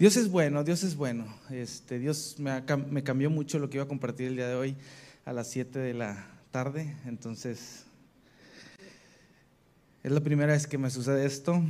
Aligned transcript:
Dios 0.00 0.16
es 0.16 0.30
bueno, 0.30 0.64
Dios 0.64 0.82
es 0.82 0.96
bueno. 0.96 1.26
Este, 1.50 1.98
Dios 1.98 2.36
me, 2.38 2.62
me, 2.90 3.02
cambió 3.02 3.28
mucho 3.28 3.58
lo 3.58 3.68
que 3.68 3.76
iba 3.76 3.84
a 3.84 3.86
compartir 3.86 4.28
el 4.28 4.36
día 4.36 4.48
de 4.48 4.54
hoy 4.54 4.74
a 5.26 5.34
las 5.34 5.48
7 5.48 5.78
de 5.78 5.92
la 5.92 6.26
tarde. 6.50 6.96
Entonces, 7.04 7.84
es 10.02 10.10
la 10.10 10.20
primera 10.20 10.54
vez 10.54 10.66
que 10.66 10.78
me 10.78 10.88
sucede 10.88 11.26
esto, 11.26 11.62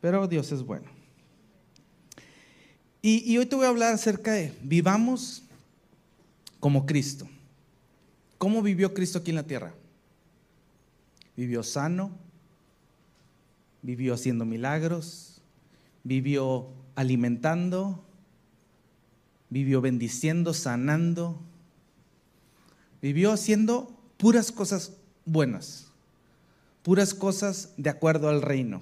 pero 0.00 0.26
Dios 0.26 0.50
es 0.50 0.64
bueno. 0.64 0.86
Y 3.00 3.38
hoy 3.38 3.46
te 3.46 3.54
voy 3.54 3.66
a 3.66 3.68
hablar 3.68 3.94
acerca 3.94 4.32
de 4.32 4.52
vivamos 4.60 5.44
como 6.58 6.86
Cristo. 6.86 7.28
¿Cómo 8.36 8.62
vivió 8.62 8.92
Cristo 8.94 9.20
aquí 9.20 9.30
en 9.30 9.36
la 9.36 9.46
tierra? 9.46 9.72
Vivió 11.36 11.62
sano, 11.62 12.10
vivió 13.80 14.14
haciendo 14.14 14.44
milagros, 14.44 15.33
vivió 16.04 16.68
alimentando, 16.94 18.04
vivió 19.48 19.80
bendiciendo, 19.80 20.54
sanando, 20.54 21.40
vivió 23.02 23.32
haciendo 23.32 23.98
puras 24.16 24.52
cosas 24.52 24.92
buenas, 25.24 25.88
puras 26.82 27.14
cosas 27.14 27.72
de 27.76 27.90
acuerdo 27.90 28.28
al 28.28 28.42
reino. 28.42 28.80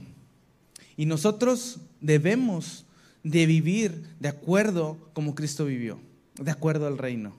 Y 0.96 1.06
nosotros 1.06 1.78
debemos 2.00 2.84
de 3.22 3.46
vivir 3.46 4.04
de 4.20 4.28
acuerdo 4.28 4.98
como 5.12 5.34
Cristo 5.34 5.64
vivió, 5.64 5.98
de 6.36 6.50
acuerdo 6.50 6.86
al 6.86 6.98
reino. 6.98 7.34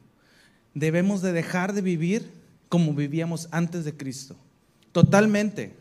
Debemos 0.74 1.22
de 1.22 1.34
dejar 1.34 1.74
de 1.74 1.82
vivir 1.82 2.32
como 2.70 2.94
vivíamos 2.94 3.48
antes 3.52 3.86
de 3.86 3.96
Cristo. 3.96 4.36
Totalmente, 4.92 5.76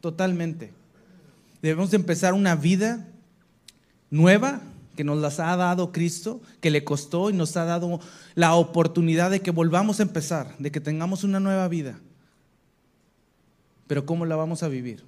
totalmente. 0.00 0.72
Debemos 1.60 1.90
de 1.90 1.96
empezar 1.96 2.32
una 2.34 2.54
vida 2.54 3.06
nueva 4.10 4.62
que 4.96 5.04
nos 5.04 5.18
las 5.18 5.38
ha 5.38 5.56
dado 5.56 5.92
Cristo, 5.92 6.40
que 6.60 6.70
le 6.70 6.84
costó 6.84 7.30
y 7.30 7.32
nos 7.32 7.56
ha 7.56 7.64
dado 7.64 8.00
la 8.34 8.54
oportunidad 8.54 9.30
de 9.30 9.40
que 9.40 9.50
volvamos 9.50 10.00
a 10.00 10.02
empezar, 10.02 10.56
de 10.58 10.72
que 10.72 10.80
tengamos 10.80 11.22
una 11.22 11.38
nueva 11.38 11.68
vida. 11.68 12.00
Pero 13.86 14.04
¿cómo 14.04 14.26
la 14.26 14.36
vamos 14.36 14.62
a 14.62 14.68
vivir? 14.68 15.04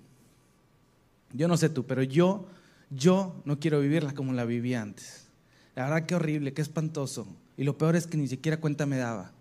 Yo 1.33 1.48
no 1.48 1.56
sé 1.56 1.69
tú, 1.69 1.87
pero 1.87 2.03
yo, 2.03 2.48
yo 2.91 3.34
no 3.45 3.61
quiero 3.61 3.81
vivirla 3.81 4.15
como 4.15 4.33
la 4.33 4.45
vivía 4.45 4.83
antes. 4.83 5.28
La 5.77 5.84
verdad 5.84 6.06
que 6.06 6.15
horrible, 6.15 6.53
qué 6.53 6.62
espantoso. 6.62 7.27
Y 7.56 7.65
lo 7.65 7.78
peor 7.78 7.95
es 7.95 8.06
que 8.06 8.17
ni 8.17 8.27
siquiera 8.27 8.59
cuenta 8.59 8.87
me 8.87 8.97
daba. 8.97 9.33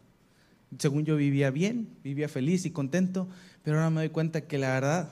Según 0.77 1.05
yo 1.05 1.15
vivía 1.15 1.49
bien, 1.49 1.89
vivía 2.03 2.29
feliz 2.29 2.65
y 2.65 2.71
contento, 2.71 3.27
pero 3.63 3.77
ahora 3.77 3.89
me 3.89 4.01
doy 4.01 4.09
cuenta 4.09 4.41
que 4.41 4.57
la 4.57 4.73
verdad, 4.73 5.09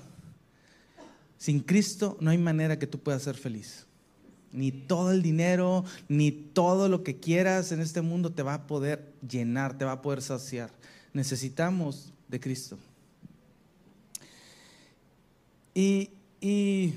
sin 1.37 1.61
Cristo 1.61 2.17
no 2.19 2.29
hay 2.29 2.37
manera 2.37 2.77
que 2.77 2.85
tú 2.85 2.99
puedas 2.99 3.23
ser 3.23 3.35
feliz. 3.35 3.86
Ni 4.51 4.71
todo 4.71 5.11
el 5.11 5.21
dinero, 5.21 5.83
ni 6.07 6.31
todo 6.31 6.89
lo 6.89 7.03
que 7.03 7.19
quieras 7.19 7.71
en 7.71 7.81
este 7.81 8.01
mundo 8.01 8.31
te 8.31 8.43
va 8.43 8.53
a 8.53 8.67
poder 8.67 9.13
llenar, 9.27 9.77
te 9.77 9.85
va 9.85 9.93
a 9.93 10.01
poder 10.01 10.21
saciar. 10.21 10.71
Necesitamos 11.13 12.11
de 12.27 12.39
Cristo. 12.39 12.77
Y, 15.73 16.09
y, 16.41 16.95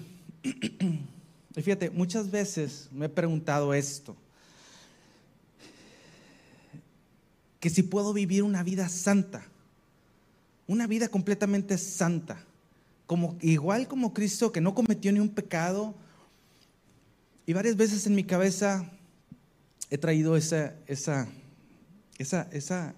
fíjate, 1.54 1.90
muchas 1.90 2.30
veces 2.30 2.88
me 2.92 3.06
he 3.06 3.08
preguntado 3.10 3.74
esto, 3.74 4.16
que 7.58 7.68
si 7.68 7.82
puedo 7.82 8.14
vivir 8.14 8.42
una 8.42 8.62
vida 8.62 8.88
santa, 8.88 9.44
una 10.66 10.86
vida 10.86 11.08
completamente 11.08 11.76
santa, 11.76 12.42
como, 13.06 13.36
igual 13.42 13.86
como 13.86 14.14
Cristo 14.14 14.50
que 14.50 14.62
no 14.62 14.74
cometió 14.74 15.12
ni 15.12 15.20
un 15.20 15.28
pecado, 15.28 15.94
y 17.50 17.52
varias 17.52 17.76
veces 17.76 18.06
en 18.06 18.14
mi 18.14 18.22
cabeza 18.22 18.88
he 19.90 19.98
traído 19.98 20.36
esa, 20.36 20.72
esa, 20.86 21.26
esa, 22.16 22.42
esa, 22.52 22.94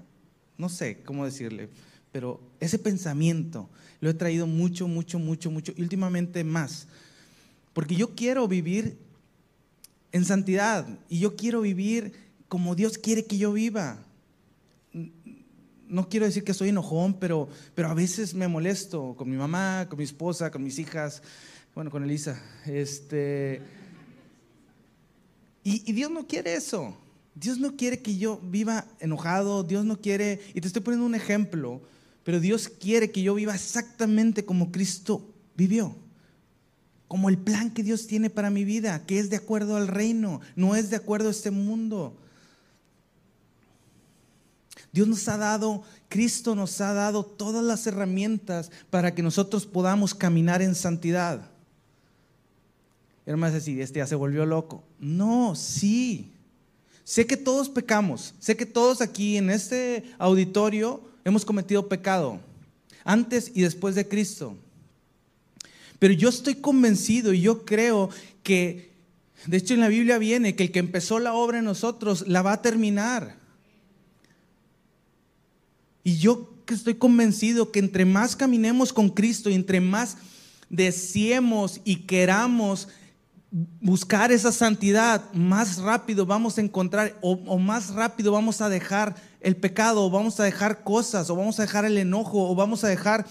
no 0.59 0.69
sé 0.69 1.03
cómo 1.07 1.25
decirle, 1.25 1.71
pero 2.13 2.39
ese 2.61 2.79
pensamiento 2.79 3.71
lo 4.03 4.11
he 4.11 4.13
traído 4.13 4.47
mucho, 4.47 4.87
mucho, 4.89 5.19
mucho, 5.19 5.51
mucho, 5.51 5.73
y 5.75 5.81
últimamente 5.81 6.45
más. 6.45 6.87
Porque 7.73 7.97
yo 7.97 8.15
quiero 8.15 8.47
vivir 8.47 8.99
en 10.13 10.27
santidad 10.27 10.87
y 11.09 11.21
yo 11.21 11.35
quiero 11.35 11.63
vivir 11.63 12.13
como 12.49 12.75
Dios 12.75 12.99
quiere 12.99 13.25
que 13.25 13.39
yo 13.39 13.55
viva. 13.55 14.05
No 15.89 16.11
quiero 16.11 16.27
decir 16.27 16.45
que 16.45 16.53
soy 16.53 16.69
enojón, 16.69 17.15
pero, 17.15 17.49
pero 17.75 17.89
a 17.89 17.95
veces 17.95 18.35
me 18.35 18.49
molesto 18.49 19.15
con 19.17 19.31
mi 19.31 19.37
mamá, 19.39 19.87
con 19.89 19.97
mi 19.97 20.05
esposa, 20.05 20.51
con 20.51 20.63
mis 20.63 20.79
hijas, 20.79 21.23
bueno, 21.75 21.91
con 21.91 22.05
Elisa. 22.05 22.39
Este, 22.67 23.63
y, 25.65 25.93
Dios 25.93 26.11
no 26.11 26.27
quiere 26.27 26.55
eso. 26.55 26.97
Dios 27.35 27.59
no 27.59 27.77
quiere 27.77 28.01
que 28.01 28.17
yo 28.17 28.41
viva 28.43 28.85
enojado, 29.01 29.63
Dios 29.63 29.85
no 29.85 30.01
quiere, 30.01 30.41
y 30.55 30.61
te 30.61 30.67
estoy 30.67 30.83
poniendo 30.83 31.07
un 31.07 31.15
ejemplo, 31.15 31.81
pero 32.25 32.41
Dios 32.41 32.69
quiere 32.69 33.11
que 33.11 33.23
yo 33.23 33.35
viva 33.35 33.55
exactamente 33.55 34.45
como 34.45 34.71
Cristo 34.71 35.27
vivió, 35.57 35.97
como 37.09 37.29
el 37.29 37.39
plan 37.39 37.71
que 37.71 37.83
Dios 37.83 38.07
tiene 38.07 38.29
para 38.29 38.51
mi 38.51 38.65
vida, 38.65 39.07
que 39.07 39.19
es 39.19 39.31
de 39.31 39.37
acuerdo 39.37 39.77
al 39.77 39.89
reino, 39.89 40.41
no 40.57 40.77
es 40.77 40.91
de 40.91 40.97
acuerdo 40.97 41.29
a 41.29 41.33
este 41.33 41.51
mundo. 41.51 42.17
Dios 44.93 45.09
nos 45.09 45.27
ha 45.29 45.39
dado, 45.39 45.85
Cristo 46.11 46.55
nos 46.55 46.81
ha 46.83 46.93
dado 46.93 47.25
todas 47.25 47.65
las 47.65 47.87
herramientas 47.87 48.71
para 48.91 49.15
que 49.15 49.23
nosotros 49.23 49.65
podamos 49.65 50.15
caminar 50.15 50.61
en 50.61 50.75
santidad. 50.75 51.52
Hermanos, 53.25 53.55
decir, 53.55 53.81
este 53.81 54.01
ya 54.01 54.07
se 54.07 54.15
volvió 54.15 54.45
loco. 54.47 54.83
No, 54.99 55.55
sí. 55.55 56.33
Sé 57.05 57.27
que 57.27 57.37
todos 57.37 57.69
pecamos. 57.69 58.35
Sé 58.39 58.57
que 58.57 58.67
todos 58.67 59.01
aquí 59.01 59.37
en 59.37 59.51
este 59.51 60.05
auditorio 60.19 61.03
hemos 61.25 61.45
cometido 61.45 61.89
pecado. 61.89 62.41
Antes 63.05 63.53
y 63.55 63.63
después 63.63 63.95
de 63.95 64.09
Cristo. 64.09 64.57
Pero 65.99 66.15
yo 66.15 66.29
estoy 66.29 66.57
convencido 66.57 67.33
y 67.33 67.41
yo 67.41 67.65
creo 67.65 68.11
que, 68.43 68.93
de 69.47 69.57
hecho 69.57 69.75
en 69.75 69.81
la 69.81 69.89
Biblia 69.89 70.19
viene 70.19 70.57
que 70.57 70.65
el 70.65 70.73
que 70.73 70.81
empezó 70.81 71.21
la 71.21 71.33
obra 71.33 71.59
en 71.59 71.65
nosotros 71.65 72.27
la 72.27 72.43
va 72.43 72.55
a 72.55 72.63
terminar. 72.63 73.37
Y 76.03 76.17
yo 76.17 76.53
estoy 76.67 76.95
convencido 76.95 77.71
que 77.71 77.79
entre 77.79 78.05
más 78.05 78.35
caminemos 78.35 78.93
con 78.93 79.11
Cristo 79.11 79.51
y 79.51 79.55
entre 79.55 79.81
más 79.81 80.17
deseemos 80.69 81.81
y 81.85 81.97
queramos 81.97 82.89
buscar 83.53 84.33
esa 84.33 84.51
santidad, 84.51 85.31
más 85.35 85.77
rápido 85.77 86.25
vamos 86.25 86.57
a 86.57 86.63
encontrar 86.63 87.19
o, 87.21 87.59
más 87.59 87.91
rápido 87.91 88.33
vamos 88.33 88.63
a 88.63 88.71
dejar 88.71 89.15
el 89.41 89.57
pecado, 89.57 90.07
o 90.07 90.11
vamos 90.11 90.41
a 90.41 90.45
dejar 90.45 90.83
cosas, 90.83 91.29
o 91.29 91.37
vamos 91.37 91.59
a 91.59 91.63
dejar 91.63 91.85
el 91.85 91.99
enojo, 91.99 92.51
o 92.51 92.55
vamos 92.55 92.83
a 92.83 92.89
dejar, 92.89 93.27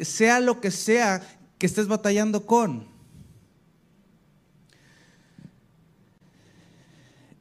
sea 0.00 0.40
lo 0.40 0.62
que 0.62 0.70
sea 0.70 1.20
que 1.58 1.66
estés 1.66 1.88
batallando 1.88 2.46
con. 2.46 2.88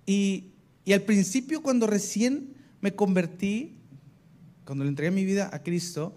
Y, 0.06 0.52
y 0.84 0.91
al 0.91 1.03
principio 1.03 1.63
cuando 1.63 1.88
recién 1.88 2.53
me 2.81 2.94
convertí, 2.94 3.78
cuando 4.66 4.84
le 4.84 4.90
entregué 4.90 5.12
mi 5.12 5.23
vida 5.23 5.50
a 5.53 5.63
Cristo, 5.63 6.13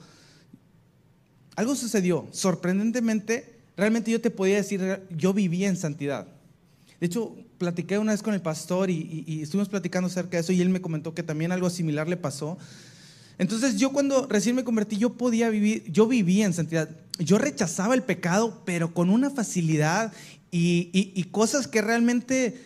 algo 1.54 1.76
sucedió. 1.76 2.26
Sorprendentemente, 2.32 3.57
realmente 3.78 4.10
yo 4.10 4.20
te 4.20 4.30
podía 4.30 4.56
decir, 4.56 5.00
yo 5.16 5.32
vivía 5.32 5.68
en 5.68 5.76
santidad. 5.76 6.26
De 7.00 7.06
hecho, 7.06 7.36
platiqué 7.58 7.96
una 7.96 8.12
vez 8.12 8.22
con 8.22 8.34
el 8.34 8.42
pastor 8.42 8.90
y, 8.90 9.40
estuvimos 9.40 9.68
platicando 9.68 10.08
acerca 10.08 10.36
de 10.36 10.40
eso 10.40 10.52
y 10.52 10.60
él 10.60 10.68
me 10.68 10.80
comentó 10.80 11.14
que 11.14 11.22
también 11.22 11.52
algo 11.52 11.70
similar 11.70 12.08
le 12.08 12.16
pasó. 12.16 12.58
Entonces 13.38 13.76
yo 13.76 13.92
cuando 13.92 14.26
recién 14.26 14.56
me 14.56 14.64
convertí, 14.64 14.96
yo 14.96 15.12
podía 15.12 15.48
vivir, 15.48 15.84
yo 15.92 16.08
vivía 16.08 16.44
en 16.44 16.52
santidad. 16.52 16.90
Yo 17.20 17.38
rechazaba 17.38 17.94
el 17.94 18.02
pecado, 18.02 18.62
pero 18.66 18.92
con 18.92 19.10
una 19.10 19.30
facilidad 19.30 20.12
y, 20.50 20.90
y 20.92 21.24
cosas 21.24 21.68
que 21.68 21.80
realmente 21.80 22.60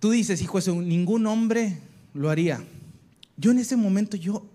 tú 0.00 0.10
dices, 0.10 0.40
hijo, 0.40 0.58
eso 0.58 0.80
ningún 0.80 1.26
hombre 1.26 1.78
lo 2.14 2.30
haría. 2.30 2.64
Yo 3.36 3.50
en 3.50 3.58
ese 3.58 3.76
momento, 3.76 4.16
yo 4.16 4.46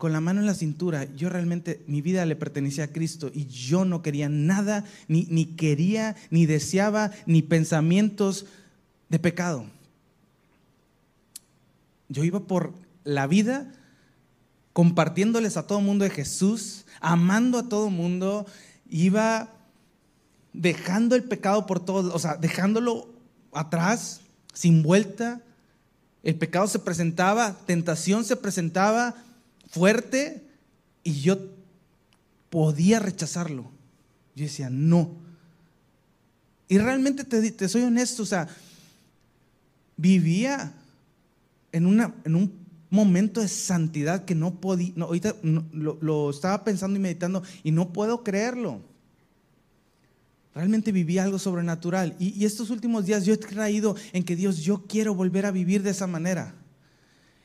con 0.00 0.14
la 0.14 0.22
mano 0.22 0.40
en 0.40 0.46
la 0.46 0.54
cintura, 0.54 1.04
yo 1.14 1.28
realmente, 1.28 1.84
mi 1.86 2.00
vida 2.00 2.24
le 2.24 2.34
pertenecía 2.34 2.84
a 2.84 2.88
Cristo 2.88 3.30
y 3.34 3.44
yo 3.44 3.84
no 3.84 4.00
quería 4.00 4.30
nada, 4.30 4.86
ni, 5.08 5.26
ni 5.28 5.44
quería, 5.44 6.16
ni 6.30 6.46
deseaba, 6.46 7.10
ni 7.26 7.42
pensamientos 7.42 8.46
de 9.10 9.18
pecado. 9.18 9.66
Yo 12.08 12.24
iba 12.24 12.40
por 12.40 12.72
la 13.04 13.26
vida 13.26 13.70
compartiéndoles 14.72 15.58
a 15.58 15.66
todo 15.66 15.82
mundo 15.82 16.04
de 16.04 16.10
Jesús, 16.10 16.86
amando 17.02 17.58
a 17.58 17.68
todo 17.68 17.90
mundo, 17.90 18.46
iba 18.88 19.50
dejando 20.54 21.14
el 21.14 21.24
pecado 21.24 21.66
por 21.66 21.84
todo, 21.84 22.14
o 22.14 22.18
sea, 22.18 22.36
dejándolo 22.36 23.06
atrás, 23.52 24.22
sin 24.54 24.82
vuelta. 24.82 25.42
El 26.22 26.36
pecado 26.36 26.68
se 26.68 26.78
presentaba, 26.78 27.58
tentación 27.66 28.24
se 28.24 28.36
presentaba, 28.36 29.14
fuerte 29.70 30.44
y 31.02 31.20
yo 31.20 31.38
podía 32.50 32.98
rechazarlo. 32.98 33.70
Yo 34.34 34.44
decía, 34.44 34.68
no. 34.70 35.16
Y 36.68 36.78
realmente 36.78 37.24
te, 37.24 37.68
soy 37.68 37.82
honesto, 37.82 38.22
o 38.22 38.26
sea, 38.26 38.48
vivía 39.96 40.72
en, 41.72 41.86
una, 41.86 42.14
en 42.24 42.34
un 42.34 42.52
momento 42.90 43.40
de 43.40 43.48
santidad 43.48 44.24
que 44.24 44.34
no 44.34 44.60
podía, 44.60 44.92
ahorita 45.00 45.36
lo, 45.42 46.30
estaba 46.30 46.62
pensando 46.64 46.98
y 46.98 47.02
meditando 47.02 47.42
y 47.62 47.70
no 47.70 47.92
puedo 47.92 48.22
creerlo. 48.22 48.80
Realmente 50.54 50.90
vivía 50.90 51.22
algo 51.22 51.38
sobrenatural. 51.38 52.16
Y, 52.18 52.30
y, 52.40 52.44
estos 52.44 52.70
últimos 52.70 53.06
días 53.06 53.24
yo 53.24 53.34
he 53.34 53.38
creído 53.38 53.94
en 54.12 54.24
que 54.24 54.34
Dios, 54.34 54.58
yo 54.58 54.84
quiero 54.86 55.14
volver 55.14 55.46
a 55.46 55.52
vivir 55.52 55.82
de 55.82 55.90
esa 55.90 56.08
manera. 56.08 56.54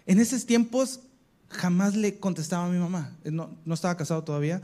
En 0.07 0.19
esos 0.19 0.45
tiempos 0.45 1.01
jamás 1.50 1.95
le 1.95 2.19
contestaba 2.19 2.65
a 2.65 2.69
mi 2.69 2.80
mamá. 2.80 3.15
No, 3.24 3.50
no 3.65 3.74
estaba 3.74 3.97
casado 3.97 4.24
todavía. 4.24 4.62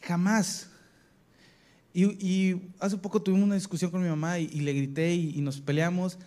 Jamás. 0.00 0.68
Y, 1.92 2.60
hace 2.78 2.98
poco 2.98 3.22
tuvimos 3.22 3.46
una 3.46 3.54
discusión 3.54 3.90
con 3.90 4.02
mi 4.02 4.08
mamá 4.08 4.38
y, 4.38 4.48
le 4.48 4.72
grité 4.74 5.14
y, 5.14 5.40
nos 5.40 5.60
peleamos. 5.60 6.18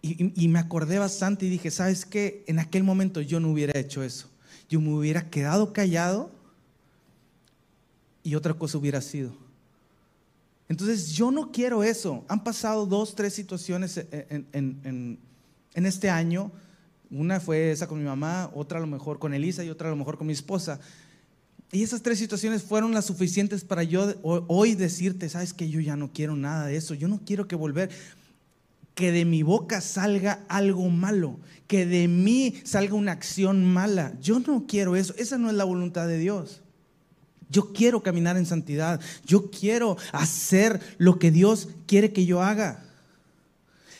Y, 0.00 0.48
me 0.48 0.58
acordé 0.58 0.98
bastante 0.98 1.46
y 1.46 1.50
dije, 1.50 1.70
¿sabes 1.70 2.04
qué? 2.06 2.44
En 2.46 2.58
aquel 2.58 2.84
momento 2.84 3.20
yo 3.20 3.40
no 3.40 3.50
hubiera 3.50 3.78
hecho 3.78 4.02
eso. 4.02 4.30
Yo 4.68 4.80
me 4.80 4.90
hubiera 4.94 5.28
quedado 5.28 5.72
callado 5.72 6.30
y 8.22 8.34
otra 8.34 8.54
cosa 8.54 8.78
hubiera 8.78 9.00
sido. 9.00 9.36
Entonces 10.68 11.12
yo 11.12 11.30
no 11.30 11.52
quiero 11.52 11.84
eso. 11.84 12.24
Han 12.28 12.42
pasado 12.42 12.86
dos, 12.86 13.14
tres 13.14 13.34
situaciones 13.34 14.06
en 14.10 15.18
este 15.74 16.08
año. 16.08 16.50
Una 17.10 17.40
fue 17.40 17.70
esa 17.70 17.86
con 17.86 17.98
mi 17.98 18.04
mamá, 18.04 18.50
otra 18.54 18.78
a 18.78 18.80
lo 18.80 18.86
mejor 18.86 19.18
con 19.18 19.34
Elisa 19.34 19.64
y 19.64 19.70
otra 19.70 19.88
a 19.88 19.90
lo 19.90 19.96
mejor 19.96 20.18
con 20.18 20.26
mi 20.26 20.32
esposa. 20.32 20.80
Y 21.72 21.82
esas 21.82 22.02
tres 22.02 22.18
situaciones 22.18 22.62
fueron 22.62 22.92
las 22.92 23.06
suficientes 23.06 23.64
para 23.64 23.82
yo 23.82 24.14
hoy 24.22 24.74
decirte, 24.74 25.28
sabes 25.28 25.52
que 25.52 25.68
yo 25.68 25.80
ya 25.80 25.96
no 25.96 26.12
quiero 26.12 26.36
nada 26.36 26.66
de 26.66 26.76
eso, 26.76 26.94
yo 26.94 27.08
no 27.08 27.20
quiero 27.24 27.48
que 27.48 27.56
volver, 27.56 27.90
que 28.94 29.10
de 29.10 29.24
mi 29.24 29.42
boca 29.42 29.80
salga 29.80 30.44
algo 30.48 30.88
malo, 30.88 31.40
que 31.66 31.84
de 31.84 32.06
mí 32.06 32.54
salga 32.62 32.94
una 32.94 33.12
acción 33.12 33.64
mala. 33.64 34.14
Yo 34.20 34.38
no 34.38 34.66
quiero 34.68 34.94
eso, 34.94 35.14
esa 35.16 35.36
no 35.36 35.50
es 35.50 35.56
la 35.56 35.64
voluntad 35.64 36.06
de 36.06 36.18
Dios. 36.18 36.60
Yo 37.50 37.72
quiero 37.72 38.02
caminar 38.02 38.36
en 38.36 38.46
santidad, 38.46 39.00
yo 39.26 39.50
quiero 39.50 39.96
hacer 40.12 40.80
lo 40.98 41.18
que 41.18 41.30
Dios 41.30 41.68
quiere 41.86 42.12
que 42.12 42.24
yo 42.24 42.40
haga. 42.40 42.84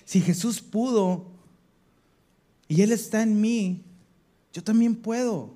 Si 0.05 0.21
Jesús 0.21 0.61
pudo 0.61 1.34
y 2.69 2.83
Él 2.83 2.93
está 2.93 3.23
en 3.23 3.41
mí, 3.41 3.85
yo 4.53 4.63
también 4.63 4.95
puedo. 4.95 5.55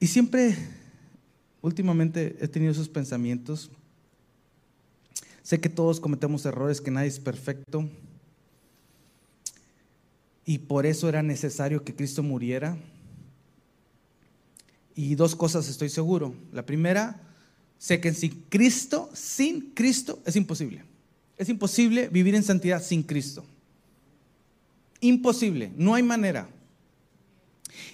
Y 0.00 0.06
siempre, 0.06 0.56
últimamente 1.60 2.36
he 2.40 2.48
tenido 2.48 2.72
esos 2.72 2.88
pensamientos. 2.88 3.70
Sé 5.42 5.60
que 5.60 5.68
todos 5.68 5.98
cometemos 5.98 6.44
errores, 6.44 6.80
que 6.80 6.90
nadie 6.90 7.08
es 7.08 7.18
perfecto. 7.18 7.88
Y 10.44 10.58
por 10.58 10.86
eso 10.86 11.08
era 11.08 11.22
necesario 11.22 11.84
que 11.84 11.94
Cristo 11.94 12.22
muriera. 12.22 12.76
Y 14.94 15.14
dos 15.14 15.34
cosas 15.36 15.68
estoy 15.68 15.88
seguro. 15.88 16.34
La 16.52 16.66
primera, 16.66 17.20
sé 17.78 18.00
que 18.00 18.12
sin 18.12 18.44
Cristo, 18.48 19.10
sin 19.14 19.72
Cristo 19.72 20.22
es 20.26 20.36
imposible. 20.36 20.87
Es 21.38 21.48
imposible 21.48 22.08
vivir 22.08 22.34
en 22.34 22.42
santidad 22.42 22.82
sin 22.82 23.02
Cristo. 23.02 23.44
Imposible, 25.00 25.72
no 25.76 25.94
hay 25.94 26.02
manera. 26.02 26.48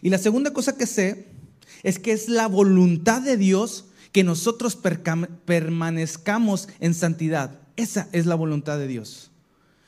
Y 0.01 0.09
la 0.09 0.19
segunda 0.19 0.53
cosa 0.53 0.77
que 0.77 0.87
sé 0.87 1.27
es 1.83 1.99
que 1.99 2.13
es 2.13 2.29
la 2.29 2.49
voluntad 2.49 3.21
de 3.21 3.37
Dios 3.37 3.85
que 4.13 4.25
nosotros 4.25 4.79
permanezcamos 5.45 6.69
en 6.81 6.95
santidad. 6.95 7.61
Esa 7.77 8.09
es 8.13 8.27
la 8.27 8.35
voluntad 8.35 8.79
de 8.79 8.87
Dios. 8.87 9.31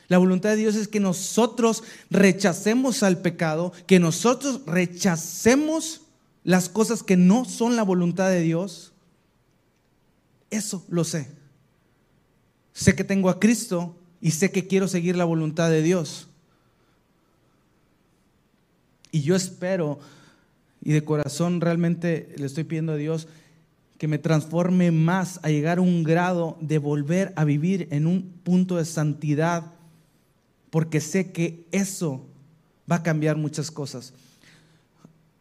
La 0.09 0.19
voluntad 0.19 0.51
de 0.51 0.57
Dios 0.57 0.77
es 0.77 0.89
que 0.89 1.01
nosotros 1.01 1.83
rechacemos 2.11 3.03
al 3.03 3.19
pecado, 3.19 3.73
que 3.87 3.99
nosotros 3.99 4.61
rechacemos 4.67 6.03
las 6.45 6.69
cosas 6.69 7.03
que 7.03 7.17
no 7.17 7.45
son 7.45 7.75
la 7.75 7.83
voluntad 7.83 8.29
de 8.29 8.43
Dios. 8.43 8.93
Eso 10.51 10.85
lo 10.89 11.05
sé. 11.05 11.29
Sé 12.77 12.95
que 12.95 13.05
tengo 13.05 13.31
a 13.31 13.41
Cristo 13.41 13.97
y 14.21 14.33
sé 14.33 14.51
que 14.51 14.67
quiero 14.67 14.87
seguir 14.87 15.17
la 15.17 15.25
voluntad 15.25 15.71
de 15.71 15.81
Dios. 15.81 16.29
Y 19.11 19.23
yo 19.23 19.35
espero 19.35 19.99
y 20.85 20.93
de 20.93 21.03
corazón 21.03 21.63
realmente 21.63 22.35
le 22.37 22.45
estoy 22.45 22.65
pidiendo 22.65 22.93
a 22.93 22.97
Dios 22.97 23.29
que 23.97 24.09
me 24.09 24.19
transforme 24.19 24.91
más 24.91 25.41
a 25.43 25.49
llegar 25.49 25.79
a 25.79 25.81
un 25.81 26.05
grado 26.05 26.59
de 26.61 26.77
volver 26.77 27.33
a 27.37 27.47
vivir 27.47 27.89
en 27.93 28.07
un 28.07 28.31
punto 28.45 28.77
de 28.77 28.85
santidad, 28.85 29.73
porque 30.69 31.01
sé 31.01 31.33
que 31.33 31.65
eso 31.73 32.27
va 32.93 32.97
a 32.97 33.03
cambiar 33.03 33.39
muchas 33.39 33.71
cosas. 33.71 34.13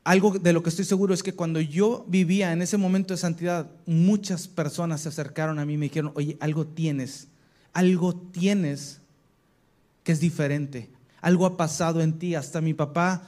Algo 0.06 0.38
de 0.38 0.54
lo 0.54 0.62
que 0.62 0.70
estoy 0.70 0.86
seguro 0.86 1.16
es 1.16 1.24
que 1.24 1.34
cuando 1.34 1.60
yo 1.60 2.06
vivía 2.08 2.54
en 2.54 2.62
ese 2.62 2.78
momento 2.78 3.16
de 3.16 3.18
santidad, 3.18 3.72
muchas 3.88 4.48
personas 4.48 5.02
se 5.02 5.10
acercaron 5.10 5.58
a 5.58 5.66
mí 5.66 5.74
y 5.74 5.78
me 5.78 5.88
dijeron, 5.88 6.12
oye, 6.14 6.38
algo 6.40 6.68
tienes, 6.68 7.28
algo 7.74 8.16
tienes 8.16 9.02
que 10.04 10.12
es 10.12 10.20
diferente, 10.20 10.92
algo 11.22 11.48
ha 11.48 11.58
pasado 11.58 12.02
en 12.02 12.20
ti. 12.20 12.36
Hasta 12.36 12.62
mi 12.62 12.76
papá 12.76 13.24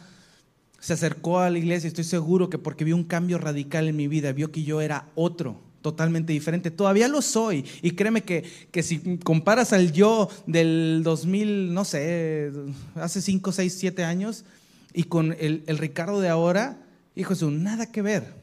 se 0.79 0.93
acercó 0.93 1.39
a 1.39 1.49
la 1.49 1.57
iglesia, 1.57 1.87
estoy 1.87 2.03
seguro 2.03 2.47
que 2.47 2.59
porque 2.59 2.83
vio 2.83 2.95
un 2.95 3.05
cambio 3.05 3.39
radical 3.39 3.87
en 3.87 3.95
mi 3.95 4.07
vida, 4.07 4.31
vio 4.31 4.51
que 4.51 4.61
yo 4.61 4.79
era 4.79 5.09
otro, 5.15 5.59
totalmente 5.81 6.31
diferente. 6.31 6.69
Todavía 6.69 7.07
lo 7.07 7.23
soy. 7.23 7.65
Y 7.81 7.93
créeme 7.93 8.21
que, 8.21 8.43
que 8.69 8.83
si 8.83 9.17
comparas 9.17 9.73
al 9.73 9.93
yo 9.93 10.29
del 10.45 11.01
2000, 11.03 11.73
no 11.73 11.85
sé, 11.85 12.51
hace 12.93 13.19
5, 13.19 13.51
6, 13.51 13.75
7 13.79 14.03
años, 14.03 14.45
y 14.93 15.03
con 15.03 15.35
el, 15.39 15.63
el 15.67 15.77
Ricardo 15.77 16.19
de 16.19 16.29
ahora, 16.29 16.77
hijo 17.15 17.29
Jesús, 17.29 17.51
nada 17.51 17.91
que 17.91 18.01
ver. 18.01 18.33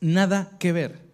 Nada 0.00 0.56
que 0.58 0.72
ver. 0.72 1.06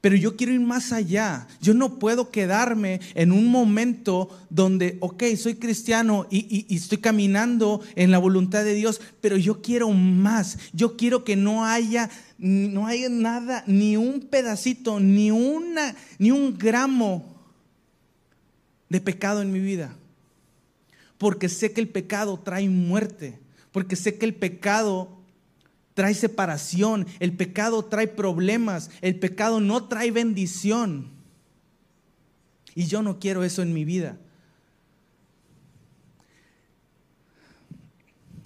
Pero 0.00 0.14
yo 0.14 0.36
quiero 0.36 0.52
ir 0.52 0.60
más 0.60 0.92
allá. 0.92 1.48
Yo 1.60 1.74
no 1.74 1.98
puedo 1.98 2.30
quedarme 2.30 3.00
en 3.14 3.32
un 3.32 3.46
momento 3.46 4.28
donde, 4.48 4.96
ok, 5.00 5.24
soy 5.36 5.56
cristiano 5.56 6.26
y, 6.30 6.72
estoy 6.74 6.98
caminando 6.98 7.82
en 7.96 8.12
la 8.12 8.18
voluntad 8.18 8.62
de 8.62 8.74
Dios, 8.74 9.00
pero 9.20 9.36
yo 9.36 9.60
quiero 9.60 9.90
más. 9.90 10.58
Yo 10.72 10.96
quiero 10.96 11.24
que 11.24 11.34
no 11.34 11.64
haya, 11.64 12.10
no 12.38 12.86
haya 12.86 13.08
nada, 13.08 13.64
ni 13.66 13.96
un 13.96 14.20
pedacito, 14.20 15.00
ni, 15.00 15.32
una, 15.32 15.96
ni 16.18 16.30
un 16.30 16.56
gramo 16.56 17.36
de 18.88 19.00
pecado 19.00 19.42
en 19.42 19.50
mi 19.50 19.58
vida. 19.58 19.96
Porque 21.18 21.48
sé 21.48 21.72
que 21.72 21.80
el 21.80 21.88
pecado 21.88 22.38
trae 22.38 22.68
muerte. 22.68 23.38
Porque 23.72 23.96
sé 23.96 24.16
que 24.16 24.24
el 24.24 24.34
pecado 24.34 25.18
trae 25.94 26.14
separación, 26.14 27.06
el 27.18 27.36
pecado 27.36 27.84
trae 27.84 28.06
problemas, 28.06 28.88
el 29.00 29.18
pecado 29.18 29.58
no 29.60 29.88
trae 29.88 30.12
bendición. 30.12 31.10
Y 32.74 32.86
yo 32.86 33.02
no 33.02 33.18
quiero 33.18 33.42
eso 33.42 33.62
en 33.62 33.72
mi 33.72 33.84
vida. 33.84 34.16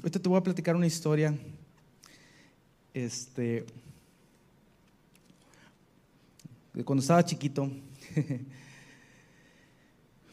Ahorita 0.03 0.19
te 0.19 0.29
voy 0.29 0.39
a 0.39 0.43
platicar 0.43 0.75
una 0.75 0.87
historia. 0.87 1.39
Este, 2.95 3.67
cuando 6.85 7.03
estaba 7.03 7.25
chiquito. 7.25 7.71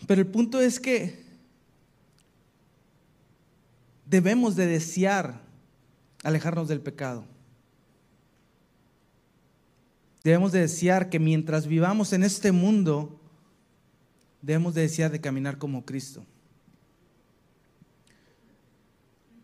Pero 0.08 0.22
el 0.22 0.28
punto 0.28 0.62
es 0.62 0.80
que 0.80 1.29
debemos 4.10 4.56
de 4.56 4.66
desear 4.66 5.42
alejarnos 6.24 6.68
del 6.68 6.82
pecado. 6.82 7.26
Debemos 10.24 10.52
de 10.52 10.62
desear 10.62 11.10
que 11.10 11.20
mientras 11.20 11.68
vivamos 11.68 12.12
en 12.12 12.24
este 12.24 12.52
mundo, 12.52 13.22
debemos 14.42 14.74
de 14.74 14.82
desear 14.82 15.12
de 15.12 15.22
caminar 15.22 15.58
como 15.58 15.86
Cristo. 15.86 16.26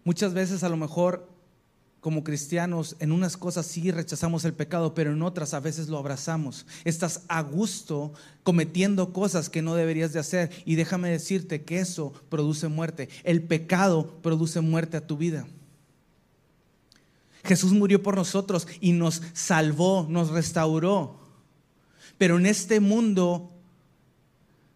Muchas 0.04 0.34
veces 0.34 0.64
a 0.64 0.70
lo 0.70 0.78
mejor 0.78 1.30
como 2.06 2.24
cristianos 2.24 2.96
en 3.00 3.12
unas 3.12 3.36
cosas 3.36 3.66
sí 3.66 3.90
rechazamos 3.90 4.46
el 4.46 4.54
pecado, 4.54 4.94
pero 4.94 5.12
en 5.12 5.24
otras 5.24 5.56
a 5.56 5.60
veces 5.60 5.88
lo 5.88 5.98
abrazamos. 5.98 6.68
Estás 6.84 7.24
a 7.28 7.42
gusto 7.42 8.14
cometiendo 8.44 9.12
cosas 9.12 9.50
que 9.50 9.64
no 9.64 9.74
deberías 9.74 10.14
de 10.14 10.20
hacer 10.20 10.52
y 10.66 10.76
déjame 10.76 11.10
decirte 11.10 11.64
que 11.64 11.80
eso 11.80 12.14
produce 12.30 12.68
muerte. 12.68 13.10
El 13.24 13.42
pecado 13.42 14.20
produce 14.22 14.62
muerte 14.62 14.98
a 14.98 15.08
tu 15.08 15.18
vida. 15.18 15.48
Jesús 17.44 17.74
murió 17.74 18.04
por 18.04 18.18
nosotros 18.18 18.68
y 18.80 18.92
nos 18.92 19.24
salvó, 19.34 20.06
nos 20.08 20.30
restauró. 20.30 21.20
Pero 22.20 22.38
en 22.38 22.46
este 22.46 22.80
mundo, 22.82 23.50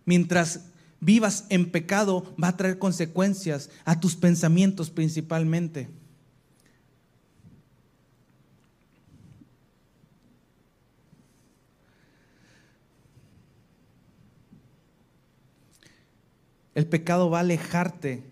mientras 0.04 0.62
vivas 1.00 1.46
en 1.50 1.70
pecado, 1.70 2.34
va 2.44 2.48
a 2.48 2.58
traer 2.58 2.80
consecuencias 2.80 3.70
a 3.86 4.00
tus 4.00 4.16
pensamientos 4.16 4.90
principalmente. 4.90 5.90
El 16.76 16.86
pecado 16.86 17.30
va 17.30 17.40
a 17.40 17.42
alejarte 17.42 18.24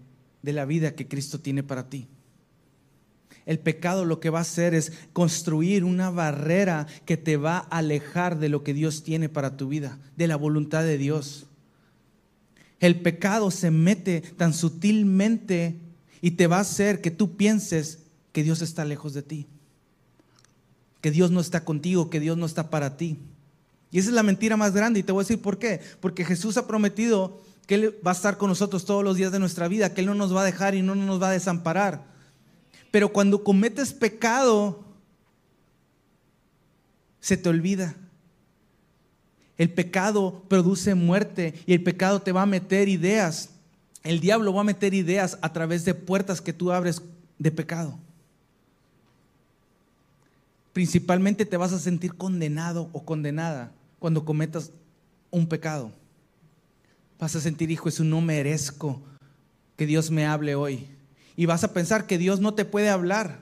de 0.42 0.54
la 0.54 0.66
vida 0.66 0.96
que 0.96 1.08
Cristo 1.08 1.40
tiene 1.40 1.64
para 1.64 1.90
ti. 1.90 2.08
El 3.46 3.60
pecado 3.60 4.04
lo 4.04 4.20
que 4.20 4.30
va 4.30 4.40
a 4.40 4.42
hacer 4.42 4.74
es 4.74 4.92
construir 5.14 5.86
una 5.86 6.10
barrera 6.10 6.86
que 7.06 7.16
te 7.16 7.38
va 7.38 7.60
a 7.60 7.78
alejar 7.78 8.40
de 8.40 8.50
lo 8.50 8.64
que 8.64 8.74
Dios 8.74 9.04
tiene 9.04 9.30
para 9.30 9.56
tu 9.56 9.70
vida, 9.70 9.98
de 10.18 10.28
la 10.28 10.36
voluntad 10.36 10.84
de 10.84 10.98
Dios. 10.98 11.46
El 12.80 13.00
pecado 13.00 13.50
se 13.50 13.72
mete 13.72 14.22
tan 14.22 14.54
sutilmente 14.54 15.76
y 16.22 16.32
te 16.32 16.48
va 16.48 16.58
a 16.58 16.62
hacer 16.62 17.00
que 17.00 17.10
tú 17.10 17.38
pienses 17.38 18.00
que 18.34 18.44
Dios 18.44 18.62
está 18.62 18.84
lejos 18.84 19.14
de 19.14 19.24
ti, 19.24 19.48
que 21.00 21.10
Dios 21.10 21.32
no 21.32 21.40
está 21.40 21.64
contigo, 21.64 22.10
que 22.10 22.20
Dios 22.20 22.38
no 22.38 22.46
está 22.46 22.70
para 22.70 22.98
ti. 22.98 23.18
Y 23.92 24.00
esa 24.00 24.10
es 24.10 24.16
la 24.16 24.24
mentira 24.24 24.58
más 24.58 24.74
grande 24.74 25.00
y 25.00 25.04
te 25.04 25.14
voy 25.14 25.22
a 25.22 25.24
decir 25.24 25.42
por 25.42 25.58
qué. 25.58 25.80
Porque 26.02 26.26
Jesús 26.26 26.58
ha 26.58 26.68
prometido 26.68 27.42
que 27.68 27.76
Él 27.76 27.96
va 28.06 28.12
a 28.12 28.16
estar 28.16 28.38
con 28.38 28.50
nosotros 28.50 28.86
todos 28.86 29.04
los 29.04 29.18
días 29.18 29.32
de 29.32 29.40
nuestra 29.40 29.68
vida, 29.68 29.94
que 29.94 30.02
Él 30.02 30.08
no 30.08 30.16
nos 30.16 30.36
va 30.36 30.42
a 30.42 30.46
dejar 30.46 30.74
y 30.74 30.82
no 30.82 30.96
nos 30.96 31.22
va 31.22 31.30
a 31.30 31.34
desamparar. 31.34 32.06
Pero 32.92 33.12
cuando 33.12 33.44
cometes 33.44 33.94
pecado, 33.94 34.86
se 37.20 37.36
te 37.36 37.50
olvida. 37.50 37.94
El 39.58 39.72
pecado 39.74 40.44
produce 40.48 40.96
muerte 40.96 41.54
y 41.66 41.74
el 41.74 41.84
pecado 41.84 42.22
te 42.22 42.32
va 42.32 42.44
a 42.44 42.48
meter 42.48 42.88
ideas. 42.88 43.50
El 44.04 44.22
diablo 44.22 44.54
va 44.54 44.62
a 44.62 44.64
meter 44.64 44.94
ideas 44.94 45.38
a 45.42 45.52
través 45.52 45.84
de 45.84 45.94
puertas 45.94 46.40
que 46.40 46.54
tú 46.54 46.72
abres 46.72 47.02
de 47.38 47.52
pecado. 47.52 48.00
Principalmente 50.72 51.46
te 51.46 51.58
vas 51.58 51.74
a 51.74 51.80
sentir 51.80 52.16
condenado 52.16 52.90
o 52.94 53.04
condenada 53.04 53.72
cuando 54.00 54.24
cometas 54.24 54.72
un 55.32 55.48
pecado. 55.48 55.92
Vas 57.20 57.36
a 57.36 57.42
sentir, 57.42 57.72
hijo, 57.72 57.90
eso 57.90 58.04
no 58.04 58.22
merezco 58.22 59.02
que 59.76 59.86
Dios 59.86 60.12
me 60.12 60.26
hable 60.26 60.56
hoy. 60.56 60.88
Y 61.36 61.46
vas 61.46 61.64
a 61.64 61.74
pensar 61.74 62.08
que 62.08 62.18
Dios 62.18 62.40
no 62.40 62.54
te 62.54 62.66
puede 62.66 62.90
hablar. 62.90 63.40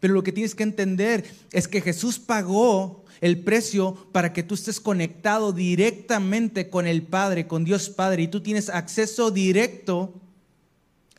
Pero 0.00 0.14
lo 0.14 0.22
que 0.22 0.32
tienes 0.32 0.54
que 0.54 0.62
entender 0.62 1.24
es 1.52 1.68
que 1.68 1.80
Jesús 1.80 2.18
pagó 2.18 3.04
el 3.20 3.40
precio 3.40 3.94
para 4.12 4.32
que 4.32 4.42
tú 4.42 4.54
estés 4.54 4.80
conectado 4.80 5.52
directamente 5.52 6.70
con 6.70 6.86
el 6.86 7.02
Padre, 7.02 7.46
con 7.46 7.64
Dios 7.64 7.90
Padre, 7.90 8.22
y 8.22 8.28
tú 8.28 8.40
tienes 8.40 8.70
acceso 8.70 9.30
directo 9.30 10.14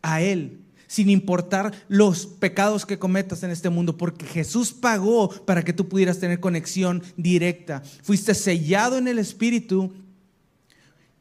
a 0.02 0.22
Él, 0.22 0.62
sin 0.88 1.10
importar 1.10 1.74
los 1.88 2.26
pecados 2.26 2.86
que 2.86 2.98
cometas 2.98 3.44
en 3.44 3.52
este 3.52 3.70
mundo, 3.70 3.98
porque 3.98 4.26
Jesús 4.26 4.74
pagó 4.74 5.30
para 5.46 5.64
que 5.64 5.74
tú 5.74 5.88
pudieras 5.88 6.20
tener 6.20 6.40
conexión 6.40 7.04
directa. 7.18 7.84
Fuiste 8.02 8.34
sellado 8.34 8.98
en 8.98 9.08
el 9.08 9.20
Espíritu 9.20 9.94